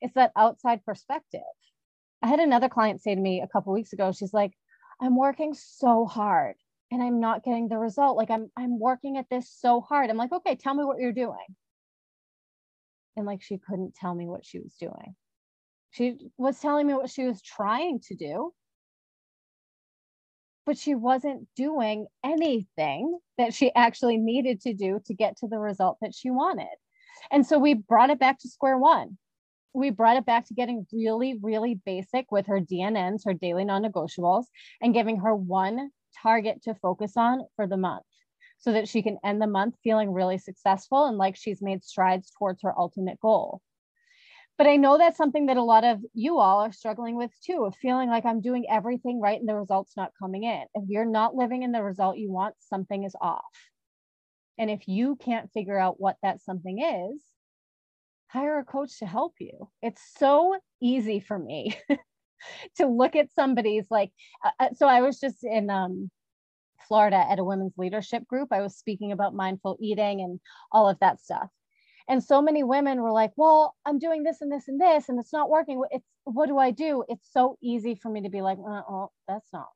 it's 0.00 0.14
that 0.14 0.32
outside 0.36 0.84
perspective. 0.84 1.40
I 2.22 2.28
had 2.28 2.40
another 2.40 2.68
client 2.68 3.02
say 3.02 3.14
to 3.14 3.20
me 3.20 3.40
a 3.40 3.48
couple 3.48 3.72
weeks 3.72 3.92
ago, 3.92 4.12
she's 4.12 4.34
like, 4.34 4.52
I'm 5.00 5.16
working 5.16 5.54
so 5.54 6.06
hard 6.06 6.56
and 6.90 7.02
I'm 7.02 7.20
not 7.20 7.44
getting 7.44 7.68
the 7.68 7.78
result. 7.78 8.16
Like 8.16 8.30
I'm 8.30 8.50
I'm 8.56 8.78
working 8.80 9.16
at 9.18 9.26
this 9.30 9.50
so 9.50 9.80
hard. 9.80 10.10
I'm 10.10 10.16
like, 10.16 10.32
okay, 10.32 10.56
tell 10.56 10.74
me 10.74 10.84
what 10.84 10.98
you're 10.98 11.12
doing. 11.12 11.54
And 13.18 13.26
like 13.26 13.42
she 13.42 13.58
couldn't 13.58 13.96
tell 13.96 14.14
me 14.14 14.28
what 14.28 14.46
she 14.46 14.60
was 14.60 14.74
doing. 14.78 15.16
She 15.90 16.30
was 16.36 16.60
telling 16.60 16.86
me 16.86 16.94
what 16.94 17.10
she 17.10 17.24
was 17.24 17.42
trying 17.42 17.98
to 18.06 18.14
do, 18.14 18.52
but 20.64 20.78
she 20.78 20.94
wasn't 20.94 21.48
doing 21.56 22.06
anything 22.24 23.18
that 23.36 23.54
she 23.54 23.74
actually 23.74 24.18
needed 24.18 24.60
to 24.60 24.72
do 24.72 25.00
to 25.06 25.14
get 25.14 25.36
to 25.38 25.48
the 25.48 25.58
result 25.58 25.98
that 26.00 26.14
she 26.14 26.30
wanted. 26.30 26.68
And 27.32 27.44
so 27.44 27.58
we 27.58 27.74
brought 27.74 28.10
it 28.10 28.20
back 28.20 28.38
to 28.38 28.48
square 28.48 28.78
one. 28.78 29.18
We 29.74 29.90
brought 29.90 30.16
it 30.16 30.24
back 30.24 30.46
to 30.46 30.54
getting 30.54 30.86
really, 30.92 31.40
really 31.42 31.80
basic 31.84 32.30
with 32.30 32.46
her 32.46 32.60
DNNs, 32.60 33.24
her 33.24 33.34
daily 33.34 33.64
non 33.64 33.82
negotiables, 33.82 34.44
and 34.80 34.94
giving 34.94 35.18
her 35.18 35.34
one 35.34 35.90
target 36.22 36.62
to 36.62 36.74
focus 36.76 37.16
on 37.16 37.40
for 37.56 37.66
the 37.66 37.76
month 37.76 38.04
so 38.58 38.72
that 38.72 38.88
she 38.88 39.02
can 39.02 39.18
end 39.24 39.40
the 39.40 39.46
month 39.46 39.76
feeling 39.82 40.12
really 40.12 40.38
successful 40.38 41.06
and 41.06 41.16
like 41.16 41.36
she's 41.36 41.62
made 41.62 41.84
strides 41.84 42.30
towards 42.36 42.62
her 42.62 42.78
ultimate 42.78 43.20
goal. 43.20 43.60
But 44.58 44.66
I 44.66 44.74
know 44.74 44.98
that's 44.98 45.16
something 45.16 45.46
that 45.46 45.56
a 45.56 45.62
lot 45.62 45.84
of 45.84 46.00
you 46.14 46.40
all 46.40 46.60
are 46.60 46.72
struggling 46.72 47.14
with 47.14 47.30
too, 47.44 47.64
of 47.64 47.76
feeling 47.76 48.08
like 48.08 48.26
I'm 48.26 48.40
doing 48.40 48.66
everything 48.68 49.20
right 49.20 49.38
and 49.38 49.48
the 49.48 49.54
result's 49.54 49.96
not 49.96 50.10
coming 50.20 50.42
in. 50.42 50.64
If 50.74 50.88
you're 50.88 51.04
not 51.04 51.36
living 51.36 51.62
in 51.62 51.70
the 51.70 51.82
result 51.82 52.18
you 52.18 52.32
want, 52.32 52.56
something 52.58 53.04
is 53.04 53.14
off. 53.20 53.44
And 54.58 54.68
if 54.68 54.88
you 54.88 55.14
can't 55.14 55.52
figure 55.52 55.78
out 55.78 56.00
what 56.00 56.16
that 56.24 56.42
something 56.42 56.82
is, 56.82 57.22
hire 58.26 58.58
a 58.58 58.64
coach 58.64 58.98
to 58.98 59.06
help 59.06 59.34
you. 59.38 59.70
It's 59.80 60.02
so 60.18 60.56
easy 60.80 61.20
for 61.20 61.38
me 61.38 61.78
to 62.76 62.86
look 62.86 63.14
at 63.14 63.32
somebody's 63.32 63.86
like, 63.90 64.10
uh, 64.44 64.50
uh, 64.58 64.68
so 64.74 64.88
I 64.88 65.02
was 65.02 65.20
just 65.20 65.44
in 65.44 65.70
um, 65.70 66.10
Florida 66.88 67.24
at 67.28 67.38
a 67.38 67.44
women's 67.44 67.76
leadership 67.78 68.26
group. 68.26 68.48
I 68.52 68.62
was 68.62 68.76
speaking 68.76 69.12
about 69.12 69.34
mindful 69.34 69.76
eating 69.80 70.22
and 70.22 70.40
all 70.72 70.88
of 70.88 70.98
that 71.00 71.20
stuff. 71.20 71.48
And 72.08 72.24
so 72.24 72.40
many 72.40 72.64
women 72.64 73.02
were 73.02 73.12
like, 73.12 73.32
well, 73.36 73.76
I'm 73.84 73.98
doing 73.98 74.22
this 74.22 74.40
and 74.40 74.50
this 74.50 74.66
and 74.66 74.80
this, 74.80 75.10
and 75.10 75.20
it's 75.20 75.32
not 75.32 75.50
working. 75.50 75.82
It's 75.90 76.06
what 76.24 76.46
do 76.46 76.56
I 76.58 76.70
do? 76.70 77.04
It's 77.08 77.30
so 77.30 77.58
easy 77.62 77.94
for 77.94 78.08
me 78.10 78.22
to 78.22 78.30
be 78.30 78.40
like, 78.40 78.58
oh, 78.58 79.10
that's 79.28 79.52
not 79.52 79.68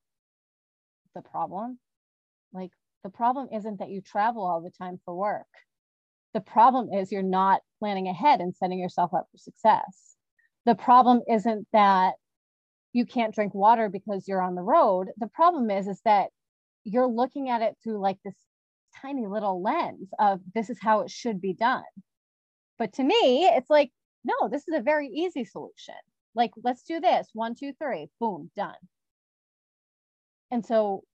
the 1.15 1.21
problem. 1.23 1.79
Like, 2.53 2.71
the 3.05 3.11
problem 3.11 3.49
isn't 3.53 3.81
that 3.81 3.91
you 3.91 4.01
travel 4.01 4.45
all 4.45 4.63
the 4.63 4.71
time 4.71 4.99
for 5.05 5.15
work. 5.15 5.47
The 6.35 6.41
problem 6.41 6.91
is 6.93 7.13
you're 7.13 7.23
not 7.23 7.61
planning 7.79 8.09
ahead 8.09 8.41
and 8.41 8.57
setting 8.57 8.79
yourself 8.79 9.13
up 9.13 9.27
for 9.31 9.39
success. 9.39 10.17
The 10.65 10.75
problem 10.75 11.21
isn't 11.29 11.67
that 11.73 12.15
you 12.95 13.05
can't 13.05 13.35
drink 13.35 13.55
water 13.55 13.89
because 13.89 14.29
you're 14.29 14.41
on 14.41 14.55
the 14.55 14.63
road. 14.63 15.09
The 15.19 15.27
problem 15.27 15.71
is, 15.71 15.89
is 15.89 16.01
that 16.05 16.29
you're 16.85 17.07
looking 17.07 17.49
at 17.49 17.63
it 17.63 17.77
through 17.83 18.01
like 18.01 18.19
this 18.25 18.35
tiny 19.01 19.27
little 19.27 19.63
lens 19.63 20.09
of 20.19 20.41
this 20.55 20.71
is 20.71 20.79
how 20.81 21.01
it 21.01 21.11
should 21.11 21.41
be 21.41 21.55
done. 21.55 21.83
But 22.79 22.95
to 22.95 23.05
me, 23.05 23.47
it's 23.47 23.71
like, 23.71 23.91
no, 24.25 24.49
this 24.49 24.67
is 24.69 24.75
a 24.75 24.83
very 24.83 25.09
easy 25.09 25.45
solution. 25.45 25.95
Like, 26.35 26.53
let's 26.63 26.83
do 26.83 27.01
this 27.01 27.29
one, 27.33 27.55
two, 27.55 27.73
three, 27.75 28.09
boom, 28.21 28.51
done. 28.57 28.75
And 30.51 30.65
so, 30.65 31.05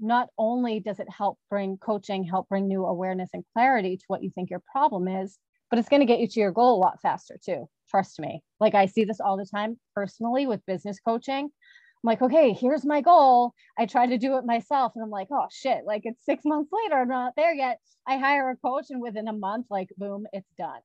not 0.00 0.28
only 0.38 0.78
does 0.78 1.00
it 1.00 1.10
help 1.10 1.38
bring 1.50 1.76
coaching, 1.76 2.22
help 2.22 2.48
bring 2.48 2.68
new 2.68 2.84
awareness 2.84 3.30
and 3.32 3.44
clarity 3.52 3.96
to 3.96 4.04
what 4.06 4.22
you 4.22 4.30
think 4.30 4.48
your 4.48 4.62
problem 4.70 5.08
is, 5.08 5.38
but 5.70 5.78
it's 5.78 5.88
going 5.88 6.00
to 6.00 6.06
get 6.06 6.20
you 6.20 6.28
to 6.28 6.40
your 6.40 6.52
goal 6.52 6.76
a 6.76 6.78
lot 6.78 7.00
faster 7.02 7.36
too. 7.44 7.68
Trust 7.90 8.20
me. 8.20 8.42
Like, 8.60 8.74
I 8.74 8.86
see 8.86 9.04
this 9.04 9.20
all 9.20 9.36
the 9.36 9.46
time 9.46 9.78
personally 9.94 10.46
with 10.46 10.64
business 10.66 11.00
coaching. 11.00 11.50
I'm 12.02 12.08
like, 12.08 12.22
okay, 12.22 12.52
here's 12.52 12.84
my 12.84 13.00
goal. 13.00 13.54
I 13.78 13.86
try 13.86 14.06
to 14.06 14.18
do 14.18 14.36
it 14.36 14.44
myself. 14.44 14.92
And 14.94 15.04
I'm 15.04 15.10
like, 15.10 15.28
oh 15.32 15.46
shit, 15.50 15.84
like 15.84 16.02
it's 16.04 16.24
six 16.24 16.42
months 16.46 16.70
later, 16.72 17.00
I'm 17.00 17.08
not 17.08 17.34
there 17.36 17.54
yet. 17.54 17.78
I 18.06 18.18
hire 18.18 18.50
a 18.50 18.56
coach, 18.56 18.86
and 18.90 19.02
within 19.02 19.28
a 19.28 19.32
month, 19.32 19.66
like, 19.70 19.88
boom, 19.98 20.26
it's 20.32 20.50
done 20.56 20.80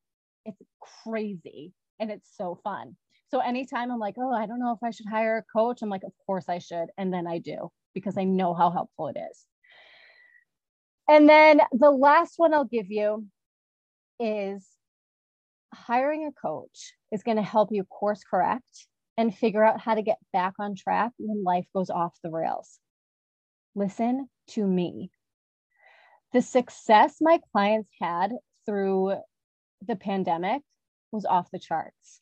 it's 0.45 0.61
crazy 1.03 1.73
and 1.99 2.11
it's 2.11 2.29
so 2.35 2.59
fun. 2.63 2.95
So 3.29 3.39
anytime 3.39 3.91
I'm 3.91 3.99
like, 3.99 4.15
oh, 4.19 4.31
I 4.31 4.45
don't 4.45 4.59
know 4.59 4.73
if 4.73 4.83
I 4.83 4.91
should 4.91 5.07
hire 5.09 5.37
a 5.37 5.57
coach, 5.57 5.81
I'm 5.81 5.89
like, 5.89 6.03
of 6.03 6.11
course 6.25 6.49
I 6.49 6.59
should. 6.59 6.87
And 6.97 7.11
then 7.11 7.25
I 7.25 7.39
do 7.39 7.71
because 7.93 8.17
I 8.17 8.23
know 8.23 8.53
how 8.53 8.71
helpful 8.71 9.07
it 9.07 9.17
is. 9.31 9.45
And 11.09 11.27
then 11.27 11.61
the 11.71 11.91
last 11.91 12.33
one 12.37 12.53
I'll 12.53 12.63
give 12.63 12.89
you 12.89 13.25
is 14.19 14.65
hiring 15.73 16.27
a 16.27 16.31
coach 16.31 16.93
is 17.11 17.23
going 17.23 17.37
to 17.37 17.43
help 17.43 17.69
you 17.71 17.83
course 17.83 18.21
correct 18.29 18.87
and 19.17 19.35
figure 19.35 19.63
out 19.63 19.79
how 19.79 19.95
to 19.95 20.01
get 20.01 20.17
back 20.31 20.53
on 20.59 20.75
track 20.75 21.11
when 21.17 21.43
life 21.43 21.67
goes 21.73 21.89
off 21.89 22.17
the 22.23 22.29
rails. 22.29 22.79
Listen 23.75 24.29
to 24.49 24.65
me. 24.65 25.11
The 26.33 26.41
success 26.41 27.17
my 27.21 27.39
clients 27.51 27.89
had 28.01 28.31
through 28.65 29.15
the 29.85 29.95
pandemic 29.95 30.61
was 31.11 31.25
off 31.25 31.51
the 31.51 31.59
charts. 31.59 32.21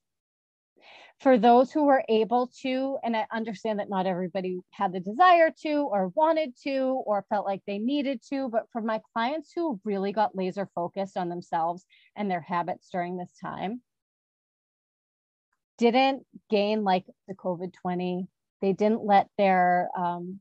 For 1.19 1.37
those 1.37 1.71
who 1.71 1.83
were 1.83 2.03
able 2.09 2.49
to, 2.61 2.97
and 3.03 3.15
I 3.15 3.27
understand 3.31 3.79
that 3.79 3.89
not 3.89 4.07
everybody 4.07 4.59
had 4.71 4.91
the 4.91 4.99
desire 4.99 5.51
to, 5.61 5.87
or 5.91 6.11
wanted 6.15 6.55
to, 6.63 7.03
or 7.05 7.25
felt 7.29 7.45
like 7.45 7.61
they 7.67 7.77
needed 7.77 8.21
to, 8.29 8.49
but 8.49 8.65
for 8.71 8.81
my 8.81 8.99
clients 9.13 9.51
who 9.55 9.79
really 9.85 10.11
got 10.11 10.35
laser 10.35 10.67
focused 10.73 11.17
on 11.17 11.29
themselves 11.29 11.85
and 12.15 12.29
their 12.29 12.41
habits 12.41 12.89
during 12.91 13.17
this 13.17 13.31
time, 13.39 13.81
didn't 15.81 16.25
gain 16.49 16.83
like 16.83 17.05
the 17.27 17.35
COVID 17.35 17.73
20, 17.81 18.27
they 18.61 18.73
didn't 18.73 19.03
let 19.03 19.27
their 19.37 19.89
um, 19.97 20.39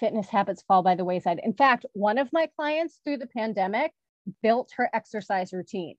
fitness 0.00 0.28
habits 0.28 0.62
fall 0.62 0.82
by 0.82 0.94
the 0.94 1.04
wayside. 1.04 1.40
In 1.42 1.52
fact, 1.52 1.84
one 1.92 2.18
of 2.18 2.28
my 2.32 2.48
clients 2.56 3.00
through 3.04 3.18
the 3.18 3.26
pandemic 3.26 3.92
built 4.42 4.70
her 4.76 4.88
exercise 4.94 5.52
routine 5.52 5.96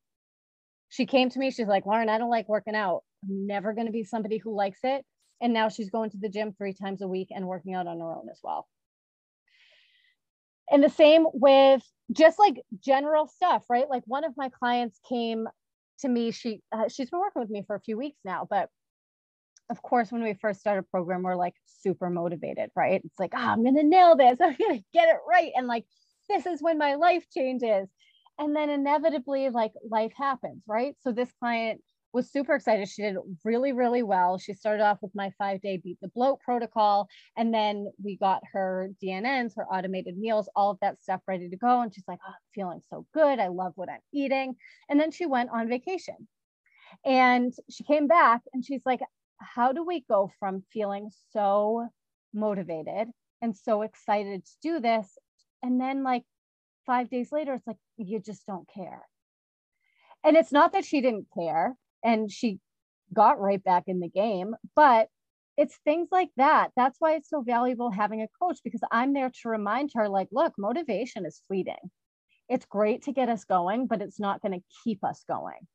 she 0.90 1.06
came 1.06 1.30
to 1.30 1.40
me. 1.40 1.52
She's 1.52 1.68
like, 1.68 1.86
Lauren, 1.86 2.10
I 2.10 2.18
don't 2.18 2.30
like 2.30 2.48
working 2.48 2.76
out. 2.76 3.04
I'm 3.24 3.48
never 3.48 3.74
going 3.74 3.88
to 3.88 3.94
be 3.94 4.04
somebody 4.04 4.38
who 4.38 4.56
likes 4.56 4.80
it. 4.84 5.06
And 5.42 5.54
now 5.54 5.70
she's 5.70 5.90
going 5.90 6.10
to 6.12 6.18
the 6.18 6.30
gym 6.30 6.54
three 6.58 6.74
times 6.74 7.02
a 7.02 7.08
week 7.08 7.28
and 7.32 7.48
working 7.48 7.74
out 7.74 7.88
on 7.88 8.00
her 8.00 8.16
own 8.16 8.28
as 8.32 8.40
well. 8.44 8.68
And 10.72 10.84
the 10.84 10.90
same 10.90 11.26
with 11.34 11.84
just 12.12 12.40
like 12.40 12.62
general 12.84 13.28
stuff, 13.28 13.64
right? 13.70 13.90
Like 13.90 14.04
one 14.06 14.24
of 14.24 14.34
my 14.36 14.50
clients 14.50 15.00
came 15.08 15.48
to 16.00 16.10
me. 16.10 16.32
She 16.32 16.62
uh, 16.72 16.90
she's 16.90 17.10
been 17.10 17.20
working 17.20 17.42
with 17.42 17.50
me 17.50 17.64
for 17.66 17.76
a 17.76 17.82
few 17.82 17.98
weeks 17.98 18.20
now, 18.26 18.48
but 18.50 18.70
of 19.70 19.82
course, 19.82 20.12
when 20.12 20.24
we 20.24 20.34
first 20.34 20.60
started 20.60 20.80
a 20.80 20.84
program, 20.84 21.24
we're 21.24 21.36
like 21.36 21.56
super 21.66 22.10
motivated, 22.10 22.70
right? 22.76 23.02
It's 23.04 23.20
like, 23.20 23.34
oh, 23.36 23.40
I'm 23.40 23.64
gonna 23.64 23.84
nail 23.84 24.16
this. 24.16 24.40
I'm 24.42 24.56
gonna 24.60 24.82
get 24.94 25.10
it 25.10 25.18
right, 25.30 25.52
and 25.56 25.68
like 25.68 25.86
this 26.30 26.46
is 26.46 26.62
when 26.62 26.78
my 26.78 26.96
life 26.96 27.26
changes. 27.34 27.90
And 28.40 28.56
then 28.56 28.70
inevitably 28.70 29.50
like 29.50 29.72
life 29.90 30.14
happens 30.16 30.62
right? 30.68 30.96
So 31.02 31.12
this 31.12 31.32
client 31.40 31.82
was 32.14 32.32
super 32.32 32.56
excited. 32.56 32.88
She 32.88 33.02
did 33.02 33.16
really 33.44 33.74
really 33.74 34.04
well. 34.04 34.38
She 34.38 34.54
started 34.54 34.84
off 34.84 35.00
with 35.02 35.12
my 35.16 35.32
five 35.38 35.62
day 35.62 35.78
beat 35.84 35.98
the 36.02 36.10
bloat 36.10 36.40
protocol 36.42 37.08
and 37.36 37.54
then 37.54 37.92
we 38.04 38.16
got 38.18 38.42
her 38.54 38.90
dnns 39.04 39.56
her 39.56 39.66
automated 39.66 40.18
meals 40.18 40.50
all 40.56 40.72
of 40.72 40.78
that 40.82 41.02
stuff 41.02 41.22
ready 41.28 41.50
to 41.50 41.58
go. 41.58 41.82
And 41.82 41.94
she's 41.94 42.08
like 42.08 42.20
oh, 42.28 42.34
feeling 42.54 42.82
so 42.90 43.06
good. 43.14 43.40
I 43.40 43.48
love 43.48 43.74
what 43.76 43.90
i'm 43.90 44.00
eating. 44.14 44.56
And 44.90 45.00
then 45.00 45.12
she 45.12 45.26
went 45.26 45.50
on 45.52 45.68
vacation. 45.68 46.28
And 47.06 47.54
she 47.70 47.84
came 47.84 48.08
back 48.08 48.42
and 48.54 48.64
she's 48.64 48.82
like 48.86 49.02
how 49.40 49.72
do 49.72 49.84
we 49.86 50.04
go 50.10 50.32
from 50.40 50.64
feeling 50.72 51.10
so 51.32 51.88
motivated 52.34 53.08
and 53.42 53.56
so 53.56 53.82
excited 53.82 54.46
to 54.46 54.52
do 54.62 54.80
this 54.80 55.18
and 55.64 55.80
then 55.80 56.04
like 56.04 56.24
five 56.88 57.10
days 57.10 57.32
later, 57.32 57.54
it's 57.54 57.68
like, 57.68 57.78
you 57.98 58.20
just 58.20 58.48
don't 58.48 58.68
care. 58.74 59.02
And 60.24 60.36
it's 60.36 60.52
not 60.52 60.74
that 60.74 60.86
she 60.86 61.02
didn't 61.02 61.28
care 61.38 61.76
and 62.04 62.32
she 62.32 62.60
got 63.14 63.40
right 63.40 63.64
back 63.64 63.84
in 63.88 64.00
the 64.00 64.10
game, 64.10 64.56
but 64.76 65.10
it's 65.58 65.78
things 65.84 66.10
like 66.12 66.30
that. 66.38 66.72
That's 66.76 66.98
why 67.00 67.16
it's 67.16 67.30
so 67.30 67.42
valuable 67.42 67.92
having 67.92 68.22
a 68.22 68.28
coach 68.42 68.60
because 68.64 68.82
I'm 68.92 69.14
there 69.14 69.32
to 69.42 69.50
remind 69.50 69.92
her, 69.96 70.08
like, 70.08 70.28
look, 70.32 70.54
motivation 70.58 71.26
is 71.26 71.42
fleeting. 71.48 71.92
It's 72.50 72.66
great 72.66 73.04
to 73.04 73.12
get 73.12 73.30
us 73.30 73.44
going, 73.44 73.88
but 73.88 74.02
it's 74.02 74.20
not 74.20 74.42
going 74.42 74.54
to 74.54 74.66
keep 74.84 75.04
us 75.04 75.24
going. 75.28 75.68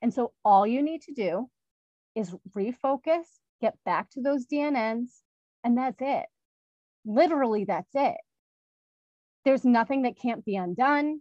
And 0.00 0.14
so 0.14 0.32
all 0.44 0.66
you 0.66 0.82
need 0.82 1.02
to 1.02 1.12
do 1.12 1.50
is 2.18 2.34
refocus, 2.56 3.24
get 3.60 3.74
back 3.84 4.10
to 4.10 4.20
those 4.20 4.46
DNNs, 4.46 5.08
and 5.64 5.78
that's 5.78 6.00
it. 6.00 6.26
Literally, 7.04 7.64
that's 7.64 7.94
it. 7.94 8.16
There's 9.44 9.64
nothing 9.64 10.02
that 10.02 10.18
can't 10.20 10.44
be 10.44 10.56
undone. 10.56 11.20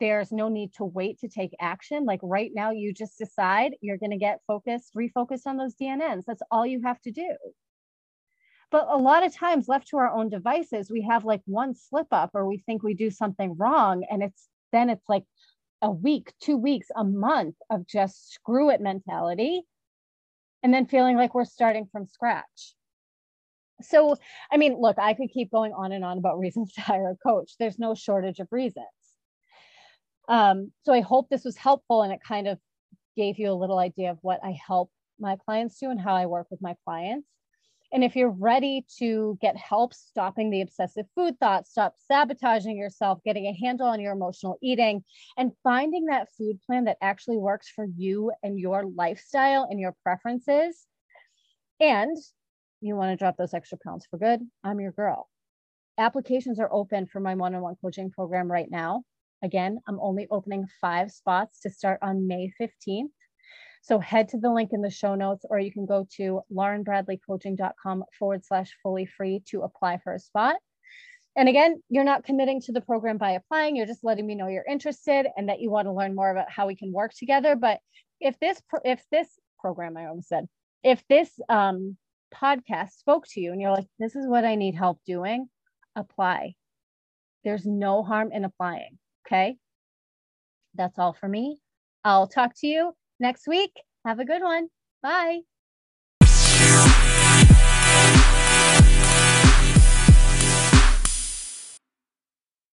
there's 0.00 0.30
no 0.32 0.48
need 0.48 0.72
to 0.74 0.84
wait 0.84 1.18
to 1.20 1.28
take 1.28 1.54
action. 1.60 2.04
Like 2.04 2.20
right 2.22 2.50
now, 2.54 2.70
you 2.70 2.92
just 2.92 3.18
decide 3.18 3.74
you're 3.80 3.98
going 3.98 4.12
to 4.12 4.16
get 4.16 4.40
focused, 4.46 4.94
refocused 4.94 5.46
on 5.46 5.56
those 5.56 5.74
DNNs. 5.74 6.24
That's 6.26 6.42
all 6.50 6.66
you 6.66 6.82
have 6.84 7.00
to 7.02 7.10
do. 7.10 7.36
But 8.70 8.86
a 8.88 8.96
lot 8.96 9.24
of 9.24 9.34
times, 9.34 9.66
left 9.68 9.88
to 9.88 9.96
our 9.96 10.10
own 10.10 10.28
devices, 10.28 10.90
we 10.90 11.02
have 11.02 11.24
like 11.24 11.42
one 11.46 11.74
slip 11.74 12.08
up 12.12 12.30
or 12.34 12.46
we 12.46 12.58
think 12.58 12.82
we 12.82 12.94
do 12.94 13.10
something 13.10 13.56
wrong. 13.56 14.04
And 14.10 14.22
it's 14.22 14.48
then 14.72 14.90
it's 14.90 15.08
like 15.08 15.24
a 15.82 15.90
week, 15.90 16.32
two 16.40 16.56
weeks, 16.56 16.88
a 16.94 17.04
month 17.04 17.56
of 17.70 17.86
just 17.86 18.32
screw 18.32 18.70
it 18.70 18.80
mentality. 18.80 19.62
And 20.62 20.74
then 20.74 20.86
feeling 20.86 21.16
like 21.16 21.34
we're 21.34 21.44
starting 21.44 21.88
from 21.90 22.06
scratch. 22.06 22.74
So, 23.80 24.16
I 24.50 24.56
mean, 24.56 24.76
look, 24.80 24.98
I 24.98 25.14
could 25.14 25.30
keep 25.30 25.52
going 25.52 25.72
on 25.72 25.92
and 25.92 26.04
on 26.04 26.18
about 26.18 26.38
reasons 26.38 26.72
to 26.74 26.80
hire 26.80 27.10
a 27.10 27.16
coach. 27.16 27.52
There's 27.58 27.78
no 27.78 27.94
shortage 27.94 28.40
of 28.40 28.48
reasons. 28.50 28.86
Um, 30.28 30.72
so 30.84 30.92
I 30.92 31.00
hope 31.00 31.28
this 31.28 31.44
was 31.44 31.56
helpful 31.56 32.02
and 32.02 32.12
it 32.12 32.20
kind 32.26 32.48
of 32.48 32.58
gave 33.16 33.38
you 33.38 33.50
a 33.50 33.54
little 33.54 33.78
idea 33.78 34.10
of 34.10 34.18
what 34.20 34.40
I 34.44 34.56
help 34.66 34.90
my 35.18 35.36
clients 35.44 35.78
do 35.78 35.90
and 35.90 36.00
how 36.00 36.14
I 36.14 36.26
work 36.26 36.48
with 36.50 36.60
my 36.60 36.76
clients. 36.84 37.26
And 37.92 38.04
if 38.04 38.16
you're 38.16 38.30
ready 38.30 38.84
to 38.98 39.38
get 39.40 39.56
help 39.56 39.94
stopping 39.94 40.50
the 40.50 40.60
obsessive 40.60 41.06
food 41.14 41.38
thoughts, 41.40 41.70
stop 41.70 41.94
sabotaging 42.06 42.76
yourself, 42.76 43.20
getting 43.24 43.46
a 43.46 43.58
handle 43.58 43.86
on 43.86 44.00
your 44.00 44.12
emotional 44.12 44.58
eating, 44.62 45.04
and 45.38 45.52
finding 45.62 46.06
that 46.06 46.28
food 46.36 46.60
plan 46.66 46.84
that 46.84 46.98
actually 47.00 47.38
works 47.38 47.68
for 47.74 47.86
you 47.96 48.30
and 48.42 48.58
your 48.58 48.84
lifestyle 48.84 49.66
and 49.70 49.80
your 49.80 49.94
preferences, 50.02 50.86
and 51.80 52.16
you 52.80 52.94
want 52.94 53.10
to 53.10 53.16
drop 53.16 53.36
those 53.36 53.54
extra 53.54 53.78
pounds 53.78 54.06
for 54.10 54.18
good, 54.18 54.40
I'm 54.62 54.80
your 54.80 54.92
girl. 54.92 55.28
Applications 55.96 56.60
are 56.60 56.72
open 56.72 57.06
for 57.06 57.20
my 57.20 57.34
one 57.34 57.54
on 57.54 57.62
one 57.62 57.76
coaching 57.82 58.10
program 58.10 58.50
right 58.50 58.70
now. 58.70 59.02
Again, 59.42 59.78
I'm 59.86 59.98
only 60.00 60.26
opening 60.30 60.66
five 60.80 61.10
spots 61.10 61.60
to 61.62 61.70
start 61.70 62.00
on 62.02 62.26
May 62.26 62.52
15th. 62.60 63.10
So 63.82 63.98
head 63.98 64.28
to 64.30 64.38
the 64.38 64.52
link 64.52 64.70
in 64.72 64.82
the 64.82 64.90
show 64.90 65.14
notes, 65.14 65.44
or 65.48 65.58
you 65.58 65.72
can 65.72 65.86
go 65.86 66.06
to 66.16 66.42
laurenbradleycoaching.com 66.52 68.04
forward 68.18 68.44
slash 68.44 68.76
fully 68.82 69.06
free 69.06 69.42
to 69.50 69.62
apply 69.62 69.98
for 69.98 70.14
a 70.14 70.18
spot. 70.18 70.56
And 71.36 71.48
again, 71.48 71.82
you're 71.88 72.04
not 72.04 72.24
committing 72.24 72.60
to 72.62 72.72
the 72.72 72.80
program 72.80 73.16
by 73.16 73.32
applying. 73.32 73.76
You're 73.76 73.86
just 73.86 74.02
letting 74.02 74.26
me 74.26 74.34
know 74.34 74.48
you're 74.48 74.64
interested 74.68 75.26
and 75.36 75.48
that 75.48 75.60
you 75.60 75.70
want 75.70 75.86
to 75.86 75.92
learn 75.92 76.14
more 76.14 76.30
about 76.30 76.50
how 76.50 76.66
we 76.66 76.74
can 76.74 76.92
work 76.92 77.12
together. 77.16 77.54
But 77.54 77.78
if 78.20 78.38
this 78.40 78.60
if 78.84 79.02
this 79.12 79.28
program, 79.60 79.96
I 79.96 80.06
almost 80.06 80.28
said, 80.28 80.46
if 80.82 81.02
this 81.08 81.30
um, 81.48 81.96
podcast 82.34 82.90
spoke 82.92 83.26
to 83.28 83.40
you 83.40 83.52
and 83.52 83.60
you're 83.60 83.72
like, 83.72 83.86
this 83.98 84.16
is 84.16 84.26
what 84.26 84.44
I 84.44 84.56
need 84.56 84.74
help 84.74 85.00
doing, 85.06 85.48
apply. 85.94 86.54
There's 87.44 87.66
no 87.66 88.02
harm 88.02 88.32
in 88.32 88.44
applying. 88.44 88.98
Okay. 89.26 89.56
That's 90.74 90.98
all 90.98 91.12
for 91.12 91.28
me. 91.28 91.60
I'll 92.04 92.26
talk 92.26 92.52
to 92.58 92.66
you 92.66 92.94
next 93.20 93.46
week. 93.46 93.72
Have 94.04 94.18
a 94.20 94.24
good 94.24 94.42
one. 94.42 94.68
Bye. 95.02 95.40